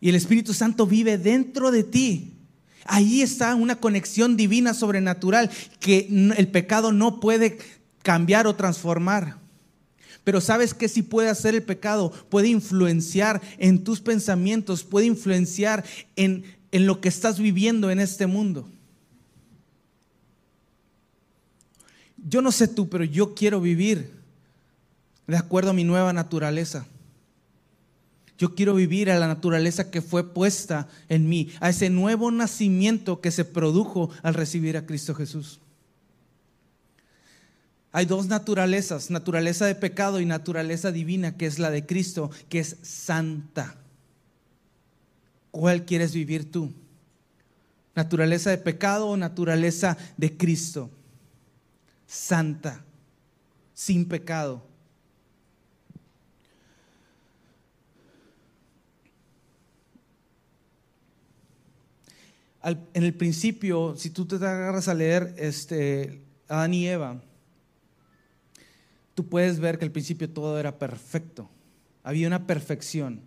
y 0.00 0.08
el 0.08 0.14
Espíritu 0.14 0.54
Santo 0.54 0.86
vive 0.86 1.18
dentro 1.18 1.70
de 1.70 1.84
ti. 1.84 2.32
Ahí 2.84 3.20
está 3.20 3.54
una 3.54 3.76
conexión 3.76 4.36
divina 4.36 4.72
sobrenatural 4.72 5.50
que 5.78 6.08
el 6.36 6.48
pecado 6.48 6.92
no 6.92 7.20
puede 7.20 7.58
cambiar 8.02 8.46
o 8.46 8.56
transformar. 8.56 9.38
Pero 10.24 10.40
sabes 10.40 10.74
que 10.74 10.88
si 10.88 11.02
puede 11.02 11.28
hacer 11.28 11.54
el 11.54 11.62
pecado, 11.62 12.10
puede 12.28 12.48
influenciar 12.48 13.40
en 13.58 13.84
tus 13.84 14.00
pensamientos, 14.00 14.84
puede 14.84 15.06
influenciar 15.06 15.84
en, 16.16 16.44
en 16.72 16.86
lo 16.86 17.00
que 17.00 17.08
estás 17.08 17.38
viviendo 17.38 17.90
en 17.90 18.00
este 18.00 18.26
mundo. 18.26 18.68
Yo 22.16 22.42
no 22.42 22.52
sé 22.52 22.68
tú, 22.68 22.88
pero 22.88 23.04
yo 23.04 23.34
quiero 23.34 23.60
vivir 23.60 24.12
de 25.26 25.36
acuerdo 25.36 25.70
a 25.70 25.74
mi 25.74 25.84
nueva 25.84 26.12
naturaleza. 26.12 26.86
Yo 28.40 28.54
quiero 28.54 28.74
vivir 28.74 29.10
a 29.10 29.18
la 29.18 29.28
naturaleza 29.28 29.90
que 29.90 30.00
fue 30.00 30.32
puesta 30.32 30.88
en 31.10 31.28
mí, 31.28 31.52
a 31.60 31.68
ese 31.68 31.90
nuevo 31.90 32.30
nacimiento 32.30 33.20
que 33.20 33.30
se 33.30 33.44
produjo 33.44 34.08
al 34.22 34.32
recibir 34.32 34.78
a 34.78 34.86
Cristo 34.86 35.14
Jesús. 35.14 35.60
Hay 37.92 38.06
dos 38.06 38.28
naturalezas, 38.28 39.10
naturaleza 39.10 39.66
de 39.66 39.74
pecado 39.74 40.20
y 40.20 40.24
naturaleza 40.24 40.90
divina, 40.90 41.36
que 41.36 41.44
es 41.44 41.58
la 41.58 41.70
de 41.70 41.84
Cristo, 41.84 42.30
que 42.48 42.60
es 42.60 42.78
santa. 42.80 43.76
¿Cuál 45.50 45.84
quieres 45.84 46.14
vivir 46.14 46.50
tú? 46.50 46.72
¿Naturaleza 47.94 48.48
de 48.48 48.56
pecado 48.56 49.08
o 49.08 49.18
naturaleza 49.18 49.98
de 50.16 50.34
Cristo? 50.34 50.88
Santa, 52.06 52.82
sin 53.74 54.06
pecado. 54.06 54.69
En 62.62 63.02
el 63.02 63.14
principio, 63.14 63.94
si 63.96 64.10
tú 64.10 64.26
te 64.26 64.36
agarras 64.36 64.88
a 64.88 64.94
leer 64.94 65.34
este, 65.38 66.20
Adán 66.48 66.74
y 66.74 66.86
Eva, 66.86 67.20
tú 69.14 69.26
puedes 69.28 69.60
ver 69.60 69.78
que 69.78 69.84
al 69.84 69.92
principio 69.92 70.28
todo 70.28 70.58
era 70.58 70.78
perfecto. 70.78 71.48
Había 72.02 72.26
una 72.26 72.46
perfección. 72.46 73.20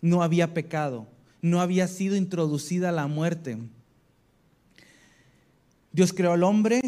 No 0.00 0.22
había 0.22 0.54
pecado. 0.54 1.06
No 1.42 1.60
había 1.60 1.86
sido 1.88 2.16
introducida 2.16 2.92
la 2.92 3.06
muerte. 3.06 3.58
Dios 5.92 6.12
creó 6.12 6.32
al 6.32 6.44
hombre 6.44 6.80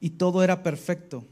y 0.00 0.10
todo 0.10 0.42
era 0.42 0.62
perfecto. 0.62 1.24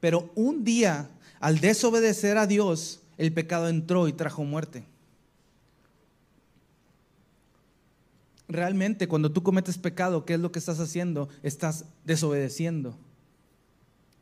Pero 0.00 0.30
un 0.34 0.64
día, 0.64 1.10
al 1.40 1.58
desobedecer 1.58 2.36
a 2.36 2.46
Dios, 2.46 3.00
el 3.16 3.32
pecado 3.32 3.68
entró 3.68 4.08
y 4.08 4.12
trajo 4.12 4.44
muerte. 4.44 4.84
Realmente, 8.48 9.08
cuando 9.08 9.30
tú 9.30 9.42
cometes 9.42 9.76
pecado, 9.76 10.24
¿qué 10.24 10.34
es 10.34 10.40
lo 10.40 10.50
que 10.50 10.58
estás 10.58 10.80
haciendo? 10.80 11.28
Estás 11.42 11.84
desobedeciendo 12.04 12.98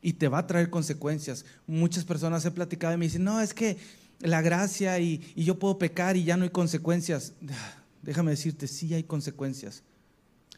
y 0.01 0.13
te 0.13 0.27
va 0.27 0.39
a 0.39 0.47
traer 0.47 0.69
consecuencias. 0.69 1.45
Muchas 1.65 2.05
personas 2.05 2.45
he 2.45 2.51
platicado 2.51 2.93
y 2.93 2.97
me 2.97 3.05
dicen, 3.05 3.23
no, 3.23 3.41
es 3.41 3.53
que 3.53 3.77
la 4.19 4.41
gracia 4.41 4.99
y, 4.99 5.33
yo 5.35 5.59
puedo 5.59 5.77
pecar 5.77 6.17
y 6.17 6.23
ya 6.23 6.37
no 6.37 6.43
hay 6.43 6.49
consecuencias. 6.49 7.33
Déjame 8.01 8.31
decirte, 8.31 8.67
sí 8.67 8.93
hay 8.93 9.03
consecuencias. 9.03 9.83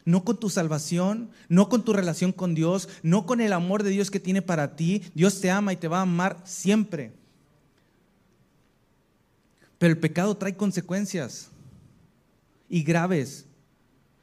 No 0.04 0.24
con 0.24 0.38
tu 0.38 0.50
salvación, 0.50 1.30
no 1.48 1.68
con 1.68 1.84
tu 1.84 1.92
relación 1.92 2.32
con 2.32 2.54
Dios, 2.54 2.88
no 3.02 3.26
con 3.26 3.40
el 3.40 3.52
amor 3.52 3.82
de 3.82 3.90
Dios 3.90 4.10
que 4.10 4.20
tiene 4.20 4.40
para 4.40 4.76
ti. 4.76 5.02
Dios 5.14 5.40
te 5.40 5.50
ama 5.50 5.72
y 5.72 5.76
te 5.76 5.88
va 5.88 5.98
a 5.98 6.02
amar 6.02 6.40
siempre. 6.44 7.12
Pero 9.78 9.92
el 9.92 9.98
pecado 9.98 10.36
trae 10.36 10.56
consecuencias 10.56 11.48
y 12.68 12.82
graves. 12.82 13.46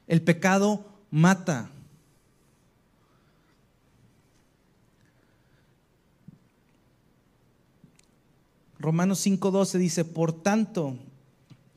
El 0.08 0.22
pecado 0.22 0.84
mata. 1.10 1.70
Romanos 8.78 9.24
5:12 9.24 9.78
dice, 9.78 10.04
por 10.04 10.32
tanto, 10.32 10.96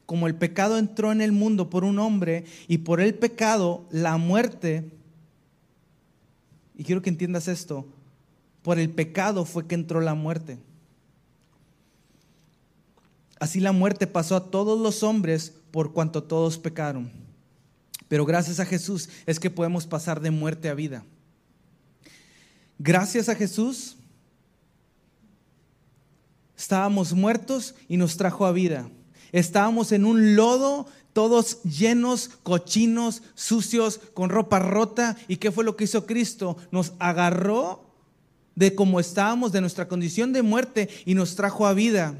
como 0.05 0.27
el 0.27 0.35
pecado 0.35 0.77
entró 0.77 1.11
en 1.11 1.21
el 1.21 1.31
mundo 1.31 1.69
por 1.69 1.83
un 1.83 1.99
hombre 1.99 2.45
y 2.67 2.79
por 2.79 3.01
el 3.01 3.13
pecado 3.15 3.85
la 3.91 4.17
muerte, 4.17 4.89
y 6.75 6.83
quiero 6.83 7.01
que 7.01 7.09
entiendas 7.09 7.47
esto, 7.47 7.85
por 8.61 8.79
el 8.79 8.89
pecado 8.89 9.45
fue 9.45 9.67
que 9.67 9.75
entró 9.75 9.99
la 9.99 10.13
muerte. 10.13 10.57
Así 13.39 13.59
la 13.59 13.71
muerte 13.71 14.05
pasó 14.05 14.35
a 14.35 14.51
todos 14.51 14.79
los 14.79 15.01
hombres 15.01 15.53
por 15.71 15.93
cuanto 15.93 16.23
todos 16.23 16.59
pecaron. 16.59 17.30
Pero 18.11 18.25
gracias 18.25 18.59
a 18.59 18.65
Jesús 18.65 19.07
es 19.25 19.39
que 19.39 19.49
podemos 19.49 19.87
pasar 19.87 20.19
de 20.19 20.31
muerte 20.31 20.67
a 20.67 20.73
vida. 20.73 21.05
Gracias 22.77 23.29
a 23.29 23.35
Jesús 23.35 23.95
Estábamos 26.61 27.13
muertos 27.13 27.73
y 27.89 27.97
nos 27.97 28.17
trajo 28.17 28.45
a 28.45 28.51
vida. 28.51 28.87
Estábamos 29.31 29.91
en 29.91 30.05
un 30.05 30.35
lodo, 30.35 30.85
todos 31.11 31.63
llenos, 31.63 32.29
cochinos, 32.43 33.23
sucios, 33.33 33.99
con 34.13 34.29
ropa 34.29 34.59
rota. 34.59 35.17
¿Y 35.27 35.37
qué 35.37 35.51
fue 35.51 35.63
lo 35.63 35.75
que 35.75 35.85
hizo 35.85 36.05
Cristo? 36.05 36.57
Nos 36.69 36.93
agarró 36.99 37.83
de 38.53 38.75
cómo 38.75 38.99
estábamos, 38.99 39.51
de 39.51 39.61
nuestra 39.61 39.87
condición 39.87 40.33
de 40.33 40.43
muerte 40.43 40.87
y 41.03 41.15
nos 41.15 41.35
trajo 41.35 41.65
a 41.65 41.73
vida. 41.73 42.13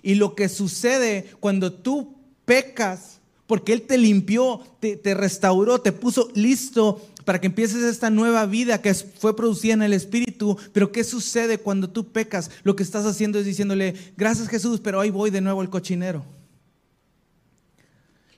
Y 0.00 0.14
lo 0.14 0.36
que 0.36 0.48
sucede 0.48 1.28
cuando 1.40 1.72
tú 1.72 2.14
pecas, 2.44 3.18
porque 3.46 3.72
Él 3.72 3.82
te 3.82 3.98
limpió, 3.98 4.60
te, 4.80 5.14
restauró, 5.14 5.80
te 5.80 5.92
puso 5.92 6.30
listo 6.34 7.00
para 7.24 7.40
que 7.40 7.46
empieces 7.46 7.82
esta 7.82 8.10
nueva 8.10 8.46
vida 8.46 8.80
que 8.80 8.94
fue 8.94 9.36
producida 9.36 9.74
en 9.74 9.82
el 9.82 9.92
Espíritu. 9.92 10.56
Pero 10.72 10.92
¿qué 10.92 11.04
sucede 11.04 11.58
cuando 11.58 11.90
tú 11.90 12.12
pecas? 12.12 12.50
Lo 12.62 12.76
que 12.76 12.82
estás 12.82 13.04
haciendo 13.06 13.38
es 13.38 13.46
diciéndole, 13.46 13.94
gracias 14.16 14.48
Jesús, 14.48 14.80
pero 14.80 15.00
ahí 15.00 15.10
voy 15.10 15.30
de 15.30 15.40
nuevo 15.40 15.60
al 15.60 15.70
cochinero. 15.70 16.24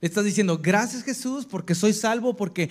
Le 0.01 0.07
estás 0.07 0.25
diciendo, 0.25 0.61
gracias 0.63 1.03
Jesús, 1.03 1.45
porque 1.45 1.75
soy 1.75 1.93
salvo, 1.93 2.37
porque, 2.37 2.71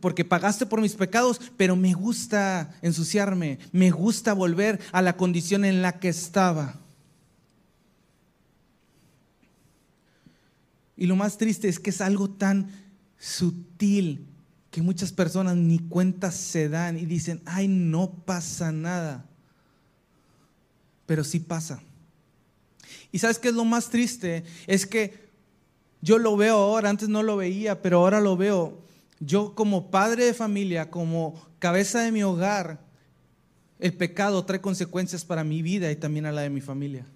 porque 0.00 0.24
pagaste 0.24 0.64
por 0.64 0.80
mis 0.80 0.94
pecados, 0.94 1.40
pero 1.56 1.74
me 1.74 1.92
gusta 1.92 2.72
ensuciarme, 2.82 3.58
me 3.72 3.90
gusta 3.90 4.32
volver 4.32 4.78
a 4.92 5.02
la 5.02 5.16
condición 5.16 5.64
en 5.64 5.82
la 5.82 5.98
que 5.98 6.08
estaba. 6.08 6.85
Y 10.96 11.06
lo 11.06 11.16
más 11.16 11.36
triste 11.38 11.68
es 11.68 11.78
que 11.78 11.90
es 11.90 12.00
algo 12.00 12.30
tan 12.30 12.70
sutil 13.18 14.26
que 14.70 14.82
muchas 14.82 15.12
personas 15.12 15.56
ni 15.56 15.78
cuenta 15.78 16.30
se 16.30 16.68
dan 16.68 16.98
y 16.98 17.06
dicen, 17.06 17.40
ay, 17.44 17.68
no 17.68 18.10
pasa 18.10 18.72
nada. 18.72 19.24
Pero 21.06 21.24
sí 21.24 21.40
pasa. 21.40 21.80
Y 23.12 23.18
sabes 23.18 23.38
qué 23.38 23.48
es 23.48 23.54
lo 23.54 23.64
más 23.64 23.88
triste? 23.88 24.44
Es 24.66 24.86
que 24.86 25.26
yo 26.02 26.18
lo 26.18 26.36
veo 26.36 26.56
ahora, 26.56 26.90
antes 26.90 27.08
no 27.08 27.22
lo 27.22 27.36
veía, 27.36 27.80
pero 27.82 27.98
ahora 27.98 28.20
lo 28.20 28.36
veo. 28.36 28.82
Yo 29.18 29.54
como 29.54 29.90
padre 29.90 30.24
de 30.24 30.34
familia, 30.34 30.90
como 30.90 31.40
cabeza 31.58 32.00
de 32.00 32.12
mi 32.12 32.22
hogar, 32.22 32.80
el 33.78 33.92
pecado 33.92 34.44
trae 34.44 34.60
consecuencias 34.60 35.24
para 35.24 35.44
mi 35.44 35.62
vida 35.62 35.90
y 35.90 35.96
también 35.96 36.26
a 36.26 36.32
la 36.32 36.42
de 36.42 36.50
mi 36.50 36.60
familia. 36.60 37.06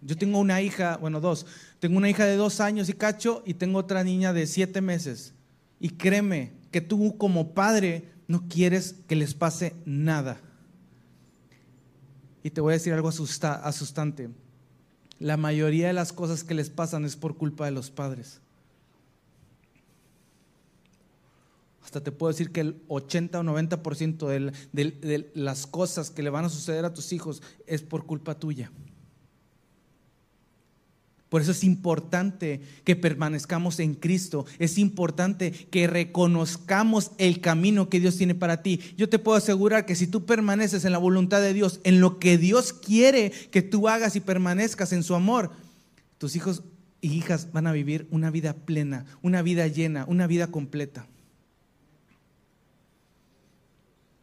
Yo 0.00 0.16
tengo 0.16 0.38
una 0.38 0.60
hija, 0.60 0.96
bueno, 0.96 1.20
dos. 1.20 1.46
Tengo 1.82 1.98
una 1.98 2.08
hija 2.08 2.26
de 2.26 2.36
dos 2.36 2.60
años 2.60 2.88
y 2.88 2.92
cacho 2.92 3.42
y 3.44 3.54
tengo 3.54 3.80
otra 3.80 4.04
niña 4.04 4.32
de 4.32 4.46
siete 4.46 4.80
meses. 4.80 5.34
Y 5.80 5.88
créeme 5.88 6.52
que 6.70 6.80
tú 6.80 7.18
como 7.18 7.54
padre 7.54 8.04
no 8.28 8.46
quieres 8.48 8.94
que 9.08 9.16
les 9.16 9.34
pase 9.34 9.74
nada. 9.84 10.40
Y 12.44 12.50
te 12.50 12.60
voy 12.60 12.70
a 12.70 12.74
decir 12.78 12.92
algo 12.92 13.08
asustante. 13.08 14.30
La 15.18 15.36
mayoría 15.36 15.88
de 15.88 15.92
las 15.92 16.12
cosas 16.12 16.44
que 16.44 16.54
les 16.54 16.70
pasan 16.70 17.04
es 17.04 17.16
por 17.16 17.36
culpa 17.36 17.64
de 17.64 17.72
los 17.72 17.90
padres. 17.90 18.38
Hasta 21.82 22.00
te 22.00 22.12
puedo 22.12 22.30
decir 22.32 22.52
que 22.52 22.60
el 22.60 22.80
80 22.86 23.40
o 23.40 23.42
90% 23.42 24.28
de, 24.28 24.52
de 24.72 25.30
las 25.34 25.66
cosas 25.66 26.10
que 26.10 26.22
le 26.22 26.30
van 26.30 26.44
a 26.44 26.48
suceder 26.48 26.84
a 26.84 26.94
tus 26.94 27.12
hijos 27.12 27.42
es 27.66 27.82
por 27.82 28.06
culpa 28.06 28.38
tuya. 28.38 28.70
Por 31.32 31.40
eso 31.40 31.52
es 31.52 31.64
importante 31.64 32.60
que 32.84 32.94
permanezcamos 32.94 33.80
en 33.80 33.94
Cristo. 33.94 34.44
Es 34.58 34.76
importante 34.76 35.50
que 35.50 35.86
reconozcamos 35.86 37.12
el 37.16 37.40
camino 37.40 37.88
que 37.88 38.00
Dios 38.00 38.18
tiene 38.18 38.34
para 38.34 38.62
ti. 38.62 38.80
Yo 38.98 39.08
te 39.08 39.18
puedo 39.18 39.38
asegurar 39.38 39.86
que 39.86 39.94
si 39.94 40.06
tú 40.06 40.26
permaneces 40.26 40.84
en 40.84 40.92
la 40.92 40.98
voluntad 40.98 41.40
de 41.40 41.54
Dios, 41.54 41.80
en 41.84 42.02
lo 42.02 42.18
que 42.18 42.36
Dios 42.36 42.74
quiere 42.74 43.30
que 43.30 43.62
tú 43.62 43.88
hagas 43.88 44.14
y 44.14 44.20
permanezcas 44.20 44.92
en 44.92 45.02
su 45.02 45.14
amor, 45.14 45.52
tus 46.18 46.36
hijos 46.36 46.64
y 47.00 47.14
hijas 47.14 47.50
van 47.50 47.66
a 47.66 47.72
vivir 47.72 48.06
una 48.10 48.30
vida 48.30 48.52
plena, 48.52 49.06
una 49.22 49.40
vida 49.40 49.66
llena, 49.68 50.04
una 50.08 50.26
vida 50.26 50.48
completa. 50.48 51.06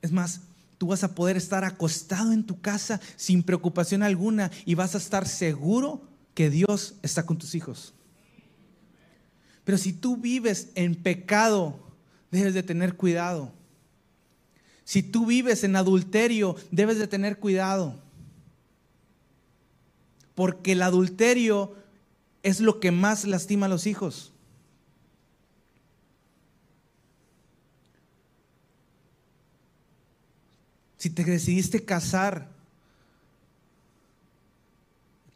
Es 0.03 0.11
más, 0.11 0.41
tú 0.77 0.89
vas 0.89 1.03
a 1.03 1.15
poder 1.15 1.37
estar 1.37 1.63
acostado 1.63 2.33
en 2.33 2.43
tu 2.43 2.61
casa 2.61 3.01
sin 3.15 3.41
preocupación 3.41 4.03
alguna 4.03 4.51
y 4.63 4.75
vas 4.75 4.93
a 4.93 4.99
estar 4.99 5.27
seguro 5.27 6.07
que 6.39 6.49
Dios 6.49 6.95
está 7.01 7.25
con 7.25 7.37
tus 7.37 7.53
hijos. 7.53 7.93
Pero 9.65 9.77
si 9.77 9.91
tú 9.91 10.15
vives 10.15 10.69
en 10.75 10.95
pecado, 10.95 11.77
debes 12.31 12.53
de 12.53 12.63
tener 12.63 12.95
cuidado. 12.95 13.51
Si 14.85 15.03
tú 15.03 15.25
vives 15.25 15.65
en 15.65 15.75
adulterio, 15.75 16.55
debes 16.71 16.97
de 16.97 17.07
tener 17.09 17.39
cuidado. 17.39 18.01
Porque 20.33 20.71
el 20.71 20.81
adulterio 20.81 21.75
es 22.41 22.61
lo 22.61 22.79
que 22.79 22.91
más 22.91 23.25
lastima 23.25 23.65
a 23.65 23.69
los 23.69 23.85
hijos. 23.85 24.31
Si 30.95 31.09
te 31.09 31.25
decidiste 31.25 31.83
casar, 31.83 32.58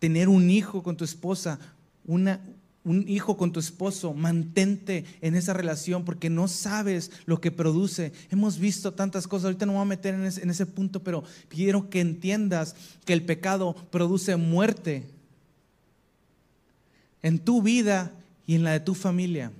tener 0.03 0.27
un 0.27 0.50
hijo 0.50 0.83
con 0.83 0.98
tu 0.98 1.05
esposa, 1.05 1.60
una, 2.05 2.41
un 2.83 3.07
hijo 3.07 3.37
con 3.37 3.53
tu 3.53 3.61
esposo, 3.61 4.13
mantente 4.13 5.05
en 5.22 5.33
esa 5.33 5.53
relación 5.53 6.03
porque 6.03 6.29
no 6.29 6.50
sabes 6.50 7.09
lo 7.25 7.39
que 7.39 7.51
produce. 7.51 8.11
Hemos 8.29 8.59
visto 8.59 8.92
tantas 8.92 9.27
cosas, 9.27 9.46
ahorita 9.46 9.66
no 9.66 9.72
me 9.72 9.77
voy 9.77 9.85
a 9.85 9.87
meter 9.87 10.13
en 10.16 10.25
ese, 10.25 10.44
en 10.44 10.50
ese 10.50 10.66
punto, 10.66 11.01
pero 11.01 11.24
quiero 11.48 11.89
que 11.89 12.01
entiendas 12.01 12.75
que 13.05 13.13
el 13.13 13.24
pecado 13.24 13.77
produce 13.92 14.35
muerte 14.35 15.05
en 17.22 17.39
tu 17.39 17.61
vida 17.61 18.11
y 18.46 18.55
en 18.55 18.66
la 18.66 18.74
de 18.74 18.81
tu 18.81 18.96
familia. 18.96 19.53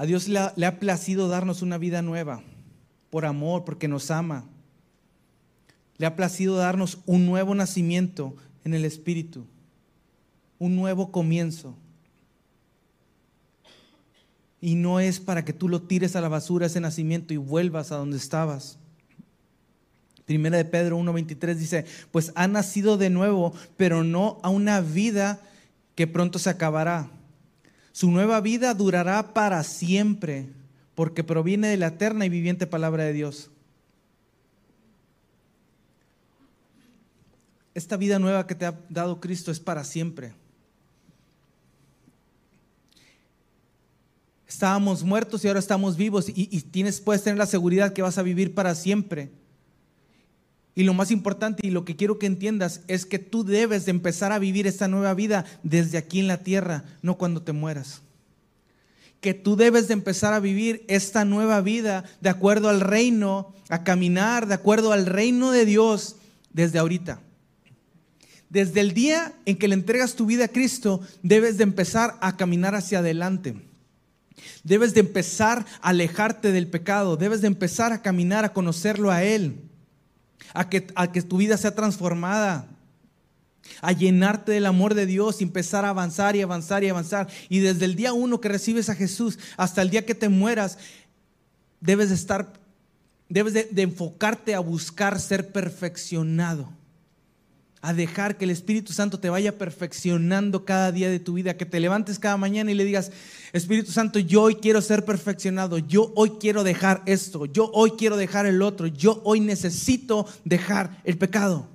A 0.00 0.06
Dios 0.06 0.28
le 0.28 0.38
ha, 0.38 0.78
placido 0.80 1.28
darnos 1.28 1.60
una 1.60 1.76
vida 1.76 2.00
nueva, 2.00 2.42
por 3.10 3.26
amor, 3.26 3.66
porque 3.66 3.86
nos 3.86 4.10
ama. 4.10 4.46
Le 5.98 6.06
ha 6.06 6.16
placido 6.16 6.56
darnos 6.56 7.00
un 7.04 7.26
nuevo 7.26 7.54
nacimiento 7.54 8.34
en 8.64 8.72
el 8.72 8.86
Espíritu, 8.86 9.44
un 10.58 10.74
nuevo 10.74 11.12
comienzo. 11.12 11.76
Y 14.58 14.74
no 14.74 15.00
es 15.00 15.20
para 15.20 15.44
que 15.44 15.52
tú 15.52 15.68
lo 15.68 15.82
tires 15.82 16.16
a 16.16 16.22
la 16.22 16.28
basura 16.30 16.64
ese 16.64 16.80
nacimiento 16.80 17.34
y 17.34 17.36
vuelvas 17.36 17.92
a 17.92 17.96
donde 17.96 18.16
estabas. 18.16 18.78
Primera 20.24 20.56
de 20.56 20.64
Pedro 20.64 20.98
1.23 20.98 21.56
dice, 21.56 21.84
pues 22.10 22.32
ha 22.36 22.48
nacido 22.48 22.96
de 22.96 23.10
nuevo, 23.10 23.52
pero 23.76 24.02
no 24.02 24.40
a 24.42 24.48
una 24.48 24.80
vida 24.80 25.42
que 25.94 26.06
pronto 26.06 26.38
se 26.38 26.48
acabará 26.48 27.10
su 27.92 28.10
nueva 28.10 28.40
vida 28.40 28.74
durará 28.74 29.34
para 29.34 29.62
siempre, 29.64 30.48
porque 30.94 31.24
proviene 31.24 31.68
de 31.68 31.76
la 31.76 31.88
eterna 31.88 32.26
y 32.26 32.28
viviente 32.28 32.66
palabra 32.66 33.04
de 33.04 33.12
Dios. 33.12 33.50
Esta 37.74 37.96
vida 37.96 38.18
nueva 38.18 38.46
que 38.46 38.54
te 38.54 38.66
ha 38.66 38.78
dado 38.88 39.20
Cristo 39.20 39.50
es 39.50 39.60
para 39.60 39.84
siempre. 39.84 40.34
Estábamos 44.46 45.04
muertos 45.04 45.44
y 45.44 45.48
ahora 45.48 45.60
estamos 45.60 45.96
vivos 45.96 46.26
y, 46.28 46.60
tienes, 46.62 47.00
puedes 47.00 47.22
tener 47.22 47.38
la 47.38 47.46
seguridad 47.46 47.92
que 47.92 48.02
vas 48.02 48.18
a 48.18 48.22
vivir 48.22 48.52
para 48.54 48.74
siempre. 48.74 49.30
Y 50.80 50.82
lo 50.82 50.94
más 50.94 51.10
importante 51.10 51.66
y 51.66 51.70
lo 51.70 51.84
que 51.84 51.94
quiero 51.94 52.18
que 52.18 52.24
entiendas 52.24 52.80
es 52.88 53.04
que 53.04 53.18
tú 53.18 53.44
debes 53.44 53.84
de 53.84 53.90
empezar 53.90 54.32
a 54.32 54.38
vivir 54.38 54.66
esta 54.66 54.88
nueva 54.88 55.12
vida 55.12 55.44
desde 55.62 55.98
aquí 55.98 56.20
en 56.20 56.26
la 56.26 56.38
tierra, 56.38 56.84
no 57.02 57.18
cuando 57.18 57.42
te 57.42 57.52
mueras. 57.52 58.00
Que 59.20 59.34
tú 59.34 59.56
debes 59.56 59.88
de 59.88 59.92
empezar 59.92 60.32
a 60.32 60.40
vivir 60.40 60.82
esta 60.88 61.26
nueva 61.26 61.60
vida 61.60 62.04
de 62.22 62.30
acuerdo 62.30 62.70
al 62.70 62.80
reino, 62.80 63.52
a 63.68 63.84
caminar 63.84 64.46
de 64.46 64.54
acuerdo 64.54 64.94
al 64.94 65.04
reino 65.04 65.50
de 65.50 65.66
Dios 65.66 66.16
desde 66.50 66.78
ahorita. 66.78 67.20
Desde 68.48 68.80
el 68.80 68.94
día 68.94 69.34
en 69.44 69.58
que 69.58 69.68
le 69.68 69.74
entregas 69.74 70.14
tu 70.14 70.24
vida 70.24 70.46
a 70.46 70.48
Cristo, 70.48 71.02
debes 71.22 71.58
de 71.58 71.64
empezar 71.64 72.16
a 72.22 72.38
caminar 72.38 72.74
hacia 72.74 73.00
adelante. 73.00 73.54
Debes 74.64 74.94
de 74.94 75.00
empezar 75.00 75.66
a 75.82 75.90
alejarte 75.90 76.52
del 76.52 76.68
pecado, 76.68 77.18
debes 77.18 77.42
de 77.42 77.48
empezar 77.48 77.92
a 77.92 78.00
caminar 78.00 78.46
a 78.46 78.54
conocerlo 78.54 79.10
a 79.10 79.22
Él 79.24 79.66
a 80.54 80.68
que, 80.68 80.86
a 80.94 81.12
que 81.12 81.22
tu 81.22 81.38
vida 81.38 81.56
sea 81.56 81.74
transformada, 81.74 82.66
a 83.80 83.92
llenarte 83.92 84.52
del 84.52 84.66
amor 84.66 84.94
de 84.94 85.06
Dios 85.06 85.40
y 85.40 85.44
empezar 85.44 85.84
a 85.84 85.90
avanzar 85.90 86.34
y 86.36 86.42
avanzar 86.42 86.82
y 86.84 86.88
avanzar. 86.88 87.28
Y 87.48 87.60
desde 87.60 87.84
el 87.84 87.94
día 87.94 88.12
uno 88.12 88.40
que 88.40 88.48
recibes 88.48 88.88
a 88.88 88.94
Jesús 88.94 89.38
hasta 89.56 89.82
el 89.82 89.90
día 89.90 90.06
que 90.06 90.14
te 90.14 90.28
mueras, 90.28 90.78
debes 91.80 92.08
de 92.08 92.14
estar, 92.14 92.52
debes 93.28 93.54
de 93.54 93.82
enfocarte 93.82 94.54
a 94.54 94.60
buscar 94.60 95.20
ser 95.20 95.52
perfeccionado 95.52 96.79
a 97.82 97.94
dejar 97.94 98.36
que 98.36 98.44
el 98.44 98.50
Espíritu 98.50 98.92
Santo 98.92 99.18
te 99.18 99.30
vaya 99.30 99.56
perfeccionando 99.56 100.64
cada 100.64 100.92
día 100.92 101.08
de 101.08 101.18
tu 101.18 101.34
vida, 101.34 101.56
que 101.56 101.64
te 101.64 101.80
levantes 101.80 102.18
cada 102.18 102.36
mañana 102.36 102.70
y 102.70 102.74
le 102.74 102.84
digas, 102.84 103.10
Espíritu 103.52 103.90
Santo, 103.90 104.18
yo 104.18 104.42
hoy 104.42 104.56
quiero 104.56 104.82
ser 104.82 105.04
perfeccionado, 105.04 105.78
yo 105.78 106.12
hoy 106.14 106.32
quiero 106.40 106.62
dejar 106.62 107.02
esto, 107.06 107.46
yo 107.46 107.70
hoy 107.72 107.92
quiero 107.92 108.16
dejar 108.16 108.44
el 108.44 108.60
otro, 108.60 108.86
yo 108.86 109.22
hoy 109.24 109.40
necesito 109.40 110.26
dejar 110.44 111.00
el 111.04 111.16
pecado. 111.16 111.68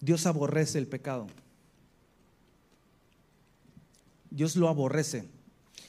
Dios 0.00 0.26
aborrece 0.26 0.78
el 0.78 0.88
pecado. 0.88 1.28
Dios 4.30 4.56
lo 4.56 4.68
aborrece. 4.68 5.28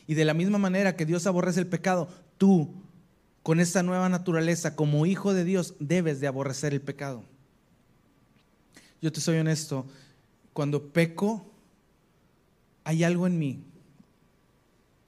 Y 0.07 0.15
de 0.15 0.25
la 0.25 0.33
misma 0.33 0.57
manera 0.57 0.95
que 0.95 1.05
Dios 1.05 1.27
aborrece 1.27 1.59
el 1.59 1.67
pecado, 1.67 2.09
tú, 2.37 2.73
con 3.41 3.59
esta 3.59 3.83
nueva 3.83 4.09
naturaleza, 4.09 4.75
como 4.75 5.05
hijo 5.05 5.33
de 5.33 5.43
Dios, 5.43 5.75
debes 5.79 6.19
de 6.19 6.27
aborrecer 6.27 6.73
el 6.73 6.81
pecado. 6.81 7.23
Yo 9.01 9.11
te 9.11 9.21
soy 9.21 9.37
honesto, 9.37 9.85
cuando 10.53 10.89
peco, 10.89 11.45
hay 12.83 13.03
algo 13.03 13.27
en 13.27 13.39
mí 13.39 13.63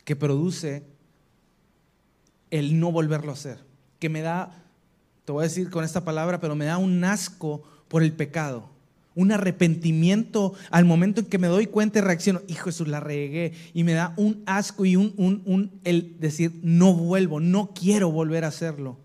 que 0.03 0.15
produce 0.15 0.83
el 2.51 2.79
no 2.79 2.91
volverlo 2.91 3.31
a 3.31 3.35
hacer, 3.35 3.59
que 3.99 4.09
me 4.09 4.21
da, 4.21 4.63
te 5.25 5.31
voy 5.31 5.43
a 5.43 5.47
decir 5.47 5.69
con 5.69 5.83
esta 5.83 6.05
palabra, 6.05 6.39
pero 6.39 6.55
me 6.55 6.65
da 6.65 6.77
un 6.77 7.03
asco 7.03 7.63
por 7.87 8.03
el 8.03 8.13
pecado, 8.13 8.69
un 9.15 9.31
arrepentimiento 9.31 10.53
al 10.69 10.85
momento 10.85 11.21
en 11.21 11.27
que 11.27 11.37
me 11.37 11.47
doy 11.47 11.67
cuenta 11.67 11.99
y 11.99 12.01
reacciono, 12.01 12.41
hijo 12.47 12.65
Jesús, 12.65 12.87
la 12.87 12.99
regué 12.99 13.53
y 13.73 13.83
me 13.83 13.93
da 13.93 14.13
un 14.17 14.43
asco 14.45 14.85
y 14.85 14.97
un, 14.97 15.13
un, 15.17 15.41
un, 15.45 15.71
el 15.83 16.19
decir, 16.19 16.51
no 16.61 16.93
vuelvo, 16.93 17.39
no 17.39 17.73
quiero 17.73 18.11
volver 18.11 18.43
a 18.43 18.49
hacerlo. 18.49 18.97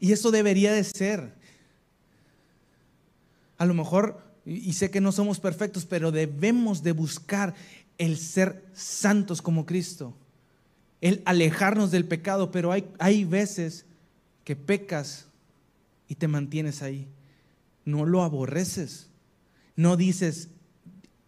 Y 0.00 0.12
eso 0.12 0.30
debería 0.30 0.72
de 0.72 0.84
ser. 0.84 1.32
A 3.56 3.64
lo 3.64 3.74
mejor, 3.74 4.20
y 4.44 4.72
sé 4.72 4.90
que 4.90 5.00
no 5.00 5.12
somos 5.12 5.38
perfectos, 5.38 5.86
pero 5.86 6.10
debemos 6.10 6.82
de 6.82 6.92
buscar 6.92 7.54
el 7.96 8.18
ser 8.18 8.64
santos 8.74 9.40
como 9.40 9.64
Cristo, 9.66 10.14
el 11.00 11.22
alejarnos 11.24 11.92
del 11.92 12.04
pecado, 12.04 12.50
pero 12.50 12.72
hay, 12.72 12.84
hay 12.98 13.24
veces 13.24 13.86
que 14.42 14.56
pecas 14.56 15.26
y 16.08 16.16
te 16.16 16.26
mantienes 16.28 16.82
ahí. 16.82 17.06
No 17.84 18.04
lo 18.04 18.22
aborreces. 18.22 19.08
No 19.76 19.96
dices, 19.96 20.48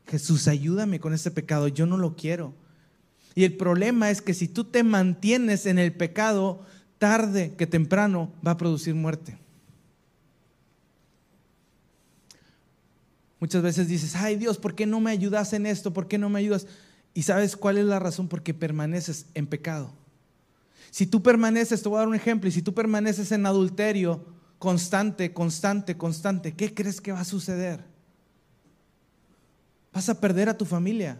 Jesús, 0.07 0.49
ayúdame 0.49 1.01
con 1.01 1.13
ese 1.13 1.31
pecado, 1.31 1.69
yo 1.69 1.87
no 1.87 1.99
lo 1.99 2.17
quiero. 2.17 2.55
Y 3.35 3.45
el 3.45 3.57
problema 3.57 4.11
es 4.11 4.23
que 4.23 4.35
si 4.35 4.49
tú 4.49 4.65
te 4.65 4.83
mantienes 4.83 5.67
en 5.67 5.79
el 5.79 5.93
pecado, 5.93 6.65
tarde 6.99 7.55
que 7.57 7.67
temprano 7.67 8.33
va 8.47 8.53
a 8.53 8.57
producir 8.57 8.95
muerte. 8.95 9.39
Muchas 13.39 13.63
veces 13.63 13.89
dices, 13.89 14.17
ay 14.17 14.37
Dios, 14.37 14.57
¿por 14.57 14.75
qué 14.75 14.87
no 14.87 15.01
me 15.01 15.11
ayudas 15.11 15.53
en 15.53 15.67
esto? 15.67 15.93
¿Por 15.93 16.09
qué 16.09 16.17
no 16.17 16.31
me 16.31 16.39
ayudas? 16.39 16.67
Y 17.13 17.23
sabes 17.23 17.57
cuál 17.57 17.79
es 17.79 17.85
la 17.85 17.99
razón, 17.99 18.29
porque 18.29 18.55
permaneces 18.55 19.27
en 19.35 19.47
pecado. 19.47 19.93
Si 20.91 21.07
tú 21.07 21.23
permaneces, 21.23 21.83
te 21.83 21.89
voy 21.89 21.97
a 21.97 22.01
dar 22.01 22.09
un 22.09 22.15
ejemplo, 22.15 22.49
y 22.49 22.53
si 22.53 22.63
tú 22.63 22.73
permaneces 22.73 23.33
en 23.33 23.45
adulterio 23.45 24.25
constante, 24.59 25.33
constante, 25.33 25.97
constante, 25.97 26.55
¿qué 26.55 26.73
crees 26.75 27.01
que 27.01 27.13
va 27.13 27.21
a 27.21 27.25
suceder? 27.25 27.85
Vas 29.93 30.09
a 30.09 30.21
perder 30.21 30.49
a 30.49 30.57
tu 30.57 30.65
familia. 30.65 31.19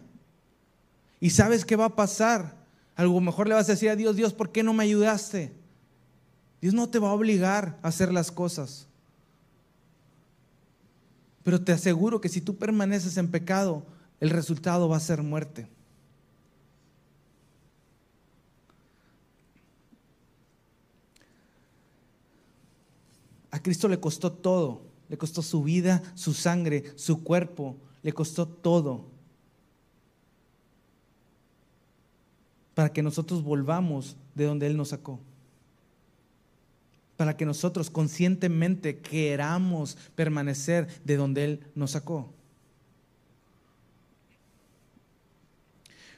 ¿Y 1.19 1.29
sabes 1.31 1.65
qué 1.65 1.75
va 1.75 1.85
a 1.85 1.95
pasar? 1.95 2.55
A 2.95 3.03
lo 3.03 3.19
mejor 3.19 3.47
le 3.47 3.55
vas 3.55 3.69
a 3.69 3.73
decir 3.73 3.89
a 3.89 3.95
Dios, 3.95 4.15
Dios, 4.15 4.33
¿por 4.33 4.51
qué 4.51 4.63
no 4.63 4.73
me 4.73 4.83
ayudaste? 4.83 5.51
Dios 6.61 6.73
no 6.73 6.89
te 6.89 6.99
va 6.99 7.09
a 7.09 7.13
obligar 7.13 7.77
a 7.81 7.89
hacer 7.89 8.11
las 8.11 8.31
cosas. 8.31 8.87
Pero 11.43 11.61
te 11.61 11.71
aseguro 11.71 12.19
que 12.19 12.29
si 12.29 12.41
tú 12.41 12.57
permaneces 12.57 13.17
en 13.17 13.29
pecado, 13.29 13.85
el 14.19 14.31
resultado 14.31 14.89
va 14.89 14.97
a 14.97 15.01
ser 15.01 15.21
muerte. 15.21 15.67
A 23.51 23.61
Cristo 23.61 23.87
le 23.87 23.99
costó 23.99 24.31
todo. 24.31 24.81
Le 25.09 25.17
costó 25.17 25.41
su 25.41 25.63
vida, 25.63 26.01
su 26.15 26.33
sangre, 26.33 26.83
su 26.95 27.23
cuerpo. 27.23 27.75
Le 28.03 28.13
costó 28.13 28.47
todo. 28.47 29.05
Para 32.73 32.91
que 32.91 33.01
nosotros 33.01 33.43
volvamos 33.43 34.17
de 34.35 34.45
donde 34.45 34.67
Él 34.67 34.77
nos 34.77 34.89
sacó 34.89 35.19
para 37.17 37.35
que 37.35 37.45
nosotros 37.45 37.89
conscientemente 37.89 38.99
queramos 38.99 39.97
permanecer 40.15 40.87
de 41.03 41.17
donde 41.17 41.43
Él 41.43 41.59
nos 41.73 41.91
sacó. 41.91 42.29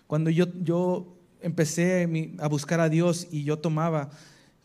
Cuando 0.08 0.30
yo, 0.30 0.48
yo 0.62 1.08
empecé 1.42 2.36
a 2.40 2.48
buscar 2.48 2.82
a 2.82 2.90
Dios 2.90 3.28
y 3.32 3.46
yo 3.46 3.58
tomaba, 3.60 4.10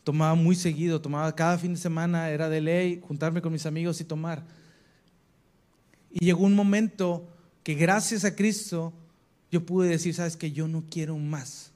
tomaba 0.05 0.35
muy 0.35 0.55
seguido, 0.55 1.01
tomaba 1.01 1.35
cada 1.35 1.57
fin 1.57 1.73
de 1.73 1.79
semana, 1.79 2.29
era 2.29 2.47
de 2.47 2.61
ley 2.61 3.01
juntarme 3.05 3.41
con 3.41 3.51
mis 3.51 3.65
amigos 3.65 3.99
y 3.99 4.05
tomar. 4.05 4.45
Y 6.09 6.23
llegó 6.23 6.45
un 6.45 6.55
momento 6.55 7.27
que 7.63 7.73
gracias 7.73 8.23
a 8.23 8.33
Cristo 8.33 8.93
yo 9.51 9.65
pude 9.65 9.89
decir, 9.89 10.13
sabes 10.15 10.37
que 10.37 10.53
yo 10.53 10.69
no 10.69 10.85
quiero 10.89 11.17
más 11.17 11.73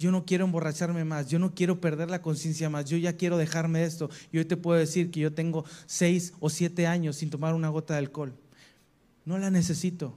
yo 0.00 0.10
no 0.10 0.24
quiero 0.24 0.46
emborracharme 0.46 1.04
más, 1.04 1.28
yo 1.28 1.38
no 1.38 1.54
quiero 1.54 1.78
perder 1.78 2.08
la 2.08 2.22
conciencia 2.22 2.70
más, 2.70 2.86
yo 2.86 2.96
ya 2.96 3.18
quiero 3.18 3.36
dejarme 3.36 3.84
esto. 3.84 4.08
Y 4.32 4.38
hoy 4.38 4.46
te 4.46 4.56
puedo 4.56 4.78
decir 4.78 5.10
que 5.10 5.20
yo 5.20 5.34
tengo 5.34 5.66
seis 5.84 6.32
o 6.40 6.48
siete 6.48 6.86
años 6.86 7.16
sin 7.16 7.28
tomar 7.28 7.52
una 7.52 7.68
gota 7.68 7.92
de 7.92 7.98
alcohol. 7.98 8.32
No 9.26 9.36
la 9.36 9.50
necesito. 9.50 10.16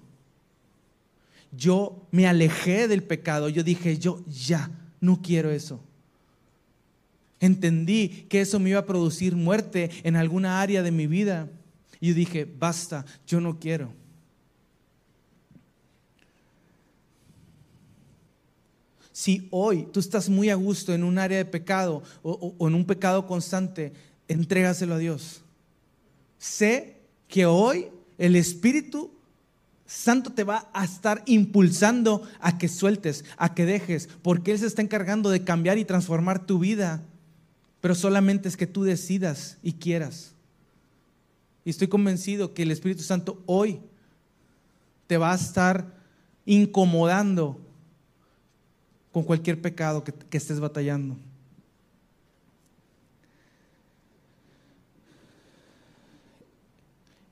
Yo 1.52 2.08
me 2.12 2.28
alejé 2.28 2.88
del 2.88 3.04
pecado, 3.04 3.49
yo 3.49 3.62
dije, 3.62 3.99
yo 3.99 4.23
ya 4.26 4.71
no 5.02 5.21
quiero 5.21 5.52
eso. 5.52 5.82
Entendí 7.43 8.25
que 8.29 8.39
eso 8.39 8.58
me 8.58 8.69
iba 8.69 8.79
a 8.79 8.86
producir 8.86 9.36
muerte 9.36 9.91
en 10.03 10.15
alguna 10.15 10.62
área 10.62 10.82
de 10.82 10.91
mi 10.91 11.08
vida. 11.08 11.49
Y 11.99 12.13
dije, 12.13 12.45
basta, 12.45 13.03
yo 13.27 13.41
no 13.41 13.60
quiero. 13.60 13.91
Si 19.12 19.49
hoy 19.51 19.89
tú 19.91 19.99
estás 19.99 20.29
muy 20.29 20.49
a 20.49 20.56
gusto 20.56 20.93
en 20.93 21.03
un 21.03 21.17
área 21.17 21.38
de 21.38 21.43
pecado 21.43 22.01
o, 22.21 22.56
en 22.65 22.75
un 22.75 22.86
pecado 22.86 23.27
constante, 23.27 23.91
entrégaselo 24.29 24.95
a 24.95 24.99
Dios. 24.99 25.41
Sé 26.38 26.95
que 27.27 27.45
hoy 27.45 27.89
el 28.17 28.38
Espíritu 28.38 29.12
Santo 29.86 30.32
te 30.32 30.45
va 30.45 30.69
a 30.71 30.86
estar 30.86 31.21
impulsando 31.25 32.23
a 32.39 32.58
que 32.58 32.69
sueltes, 32.69 33.25
a 33.36 33.53
que 33.53 33.65
dejes, 33.65 34.08
porque 34.21 34.53
Él 34.53 34.60
se 34.60 34.67
está 34.67 34.82
encargando 34.82 35.29
de 35.29 35.43
cambiar 35.43 35.77
y 35.77 35.84
transformar 35.84 36.45
tu 36.45 36.60
vida, 36.60 37.03
pero 37.84 37.96
solamente 37.96 38.48
es 38.48 38.56
que 38.56 38.65
tú 38.65 38.86
decidas 38.86 39.58
y 39.62 39.74
quieras. 39.74 40.32
Y 41.65 41.69
estoy 41.69 41.89
convencido 41.89 42.54
que 42.54 42.63
el 42.63 42.72
Espíritu 42.72 43.04
Santo 43.04 43.43
hoy 43.46 43.82
te 45.06 45.17
va 45.17 45.34
a 45.34 45.36
estar 45.36 45.93
incomodando 46.46 47.60
con 49.12 49.24
cualquier 49.24 49.62
pecado 49.62 50.02
que, 50.02 50.38
estés 50.38 50.62
batallando. 50.62 51.17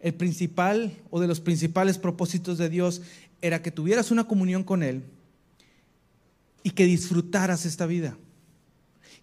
El 0.02 0.16
principal 0.16 0.98
o 1.12 1.22
de 1.22 1.28
los 1.28 1.40
principales 1.40 1.98
propósitos 1.98 2.58
de 2.58 2.68
Dios 2.68 3.02
era 3.42 3.62
que 3.62 3.72
tuvieras 3.72 4.12
una 4.12 4.26
comunión 4.26 4.66
con 4.66 4.84
Él 4.84 5.02
y 6.62 6.72
que 6.72 6.84
disfrutaras 6.84 7.66
esta 7.66 7.86
vida, 7.86 8.18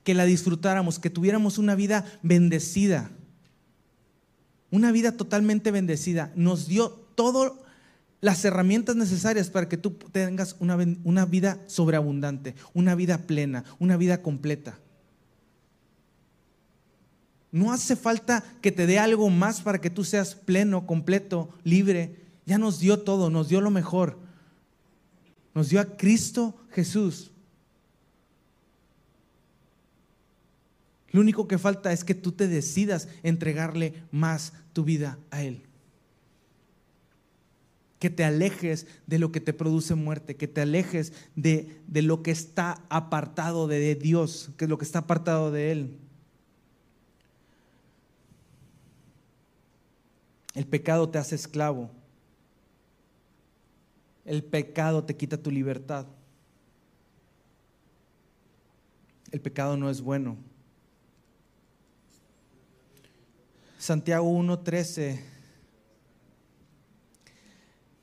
que 0.08 0.14
la 0.14 0.24
disfrutáramos, 0.24 0.98
que 0.98 1.10
tuviéramos 1.10 1.58
una 1.58 1.74
vida 1.74 2.06
bendecida, 2.22 3.10
una 4.70 4.90
vida 4.90 5.18
totalmente 5.18 5.70
bendecida. 5.70 6.32
Nos 6.34 6.66
dio 6.66 6.92
todo 7.14 7.62
las 8.22 8.42
herramientas 8.46 8.96
necesarias 8.96 9.50
para 9.50 9.68
que 9.68 9.76
tú 9.76 9.90
tengas 10.10 10.56
una, 10.60 10.78
una, 11.04 11.26
vida 11.26 11.60
sobreabundante, 11.66 12.54
una 12.72 12.94
vida 12.94 13.18
plena, 13.26 13.64
una 13.78 13.98
vida 13.98 14.22
completa. 14.22 14.78
No 17.52 17.70
hace 17.70 17.94
falta 17.94 18.42
que 18.62 18.72
te 18.72 18.86
dé 18.86 18.98
algo 18.98 19.28
más 19.28 19.60
para 19.60 19.78
que 19.78 19.90
tú 19.90 20.04
seas 20.04 20.34
pleno, 20.34 20.86
completo, 20.86 21.50
libre. 21.64 22.16
Ya 22.46 22.56
nos 22.56 22.80
dio 22.80 23.00
todo, 23.00 23.28
nos 23.28 23.50
dio 23.50 23.60
lo 23.60 23.70
mejor. 23.70 24.16
Nos 25.54 25.68
dio 25.68 25.82
a 25.82 25.98
Cristo 25.98 26.56
Jesús. 26.70 27.30
Lo 31.10 31.20
único 31.20 31.48
que 31.48 31.58
falta 31.58 31.92
es 31.92 32.04
que 32.04 32.14
tú 32.14 32.32
te 32.32 32.48
decidas 32.48 33.08
entregarle 33.22 33.94
más 34.10 34.52
tu 34.72 34.84
vida 34.84 35.18
a 35.30 35.42
Él 35.42 35.62
que 37.98 38.10
te 38.10 38.24
alejes 38.24 38.86
de 39.06 39.18
lo 39.18 39.32
que 39.32 39.40
te 39.40 39.52
produce 39.52 39.94
muerte, 39.94 40.36
que 40.36 40.46
te 40.46 40.60
alejes 40.60 41.12
de, 41.34 41.80
de, 41.86 42.02
lo 42.02 42.22
que 42.22 42.30
está 42.30 42.80
apartado 42.90 43.66
de 43.66 43.94
Dios, 43.96 44.50
que 44.56 44.66
es 44.66 44.68
lo 44.68 44.78
que 44.78 44.84
está 44.84 45.00
apartado 45.00 45.50
de 45.50 45.72
Él. 45.72 45.98
El 50.54 50.66
pecado 50.66 51.08
te 51.08 51.18
hace 51.18 51.34
esclavo. 51.34 51.90
El 54.24 54.44
pecado 54.44 55.04
te 55.04 55.16
quita 55.16 55.36
tu 55.36 55.50
libertad. 55.50 56.06
El 59.30 59.40
pecado 59.40 59.76
no 59.76 59.90
es 59.90 60.00
bueno. 60.00 60.36
Santiago 63.78 64.28
1.13 64.28 65.20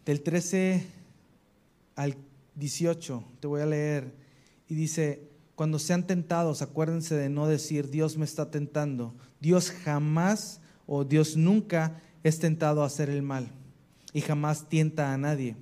del 0.05 0.21
13 0.21 0.85
al 1.97 2.15
18, 2.55 3.23
te 3.41 3.47
voy 3.47 3.61
a 3.61 3.65
leer, 3.65 4.13
y 4.69 4.75
dice, 4.75 5.27
cuando 5.55 5.77
sean 5.77 6.07
tentados, 6.07 6.61
acuérdense 6.61 7.15
de 7.15 7.29
no 7.29 7.47
decir, 7.47 7.89
Dios 7.89 8.17
me 8.17 8.25
está 8.25 8.49
tentando. 8.51 9.13
Dios 9.39 9.69
jamás 9.69 10.61
o 10.87 11.03
Dios 11.03 11.35
nunca 11.35 12.01
es 12.23 12.39
tentado 12.39 12.81
a 12.81 12.87
hacer 12.87 13.09
el 13.09 13.21
mal 13.21 13.49
y 14.13 14.21
jamás 14.21 14.69
tienta 14.69 15.13
a 15.13 15.17
nadie. 15.17 15.55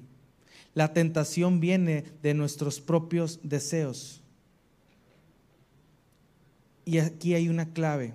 La 0.74 0.94
tentación 0.94 1.60
viene 1.60 2.04
de 2.22 2.34
nuestros 2.34 2.80
propios 2.80 3.40
deseos. 3.44 4.22
Y 6.86 6.98
aquí 7.00 7.34
hay 7.34 7.50
una 7.50 7.74
clave. 7.74 8.14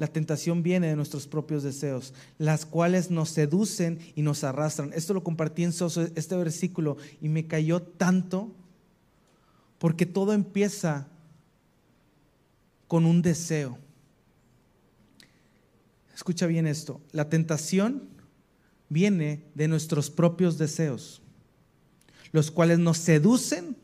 La 0.00 0.06
tentación 0.06 0.62
viene 0.62 0.86
de 0.86 0.96
nuestros 0.96 1.26
propios 1.26 1.62
deseos, 1.62 2.14
las 2.38 2.64
cuales 2.64 3.10
nos 3.10 3.28
seducen 3.28 3.98
y 4.14 4.22
nos 4.22 4.44
arrastran. 4.44 4.94
Esto 4.94 5.12
lo 5.12 5.22
compartí 5.22 5.62
en 5.62 5.74
Soso, 5.74 6.08
este 6.14 6.34
versículo, 6.36 6.96
y 7.20 7.28
me 7.28 7.46
cayó 7.46 7.82
tanto 7.82 8.50
porque 9.76 10.06
todo 10.06 10.32
empieza 10.32 11.06
con 12.88 13.04
un 13.04 13.20
deseo. 13.20 13.76
Escucha 16.14 16.46
bien 16.46 16.66
esto, 16.66 17.02
la 17.12 17.28
tentación 17.28 18.08
viene 18.88 19.44
de 19.54 19.68
nuestros 19.68 20.08
propios 20.08 20.56
deseos, 20.56 21.20
los 22.32 22.50
cuales 22.50 22.78
nos 22.78 22.96
seducen 22.96 23.76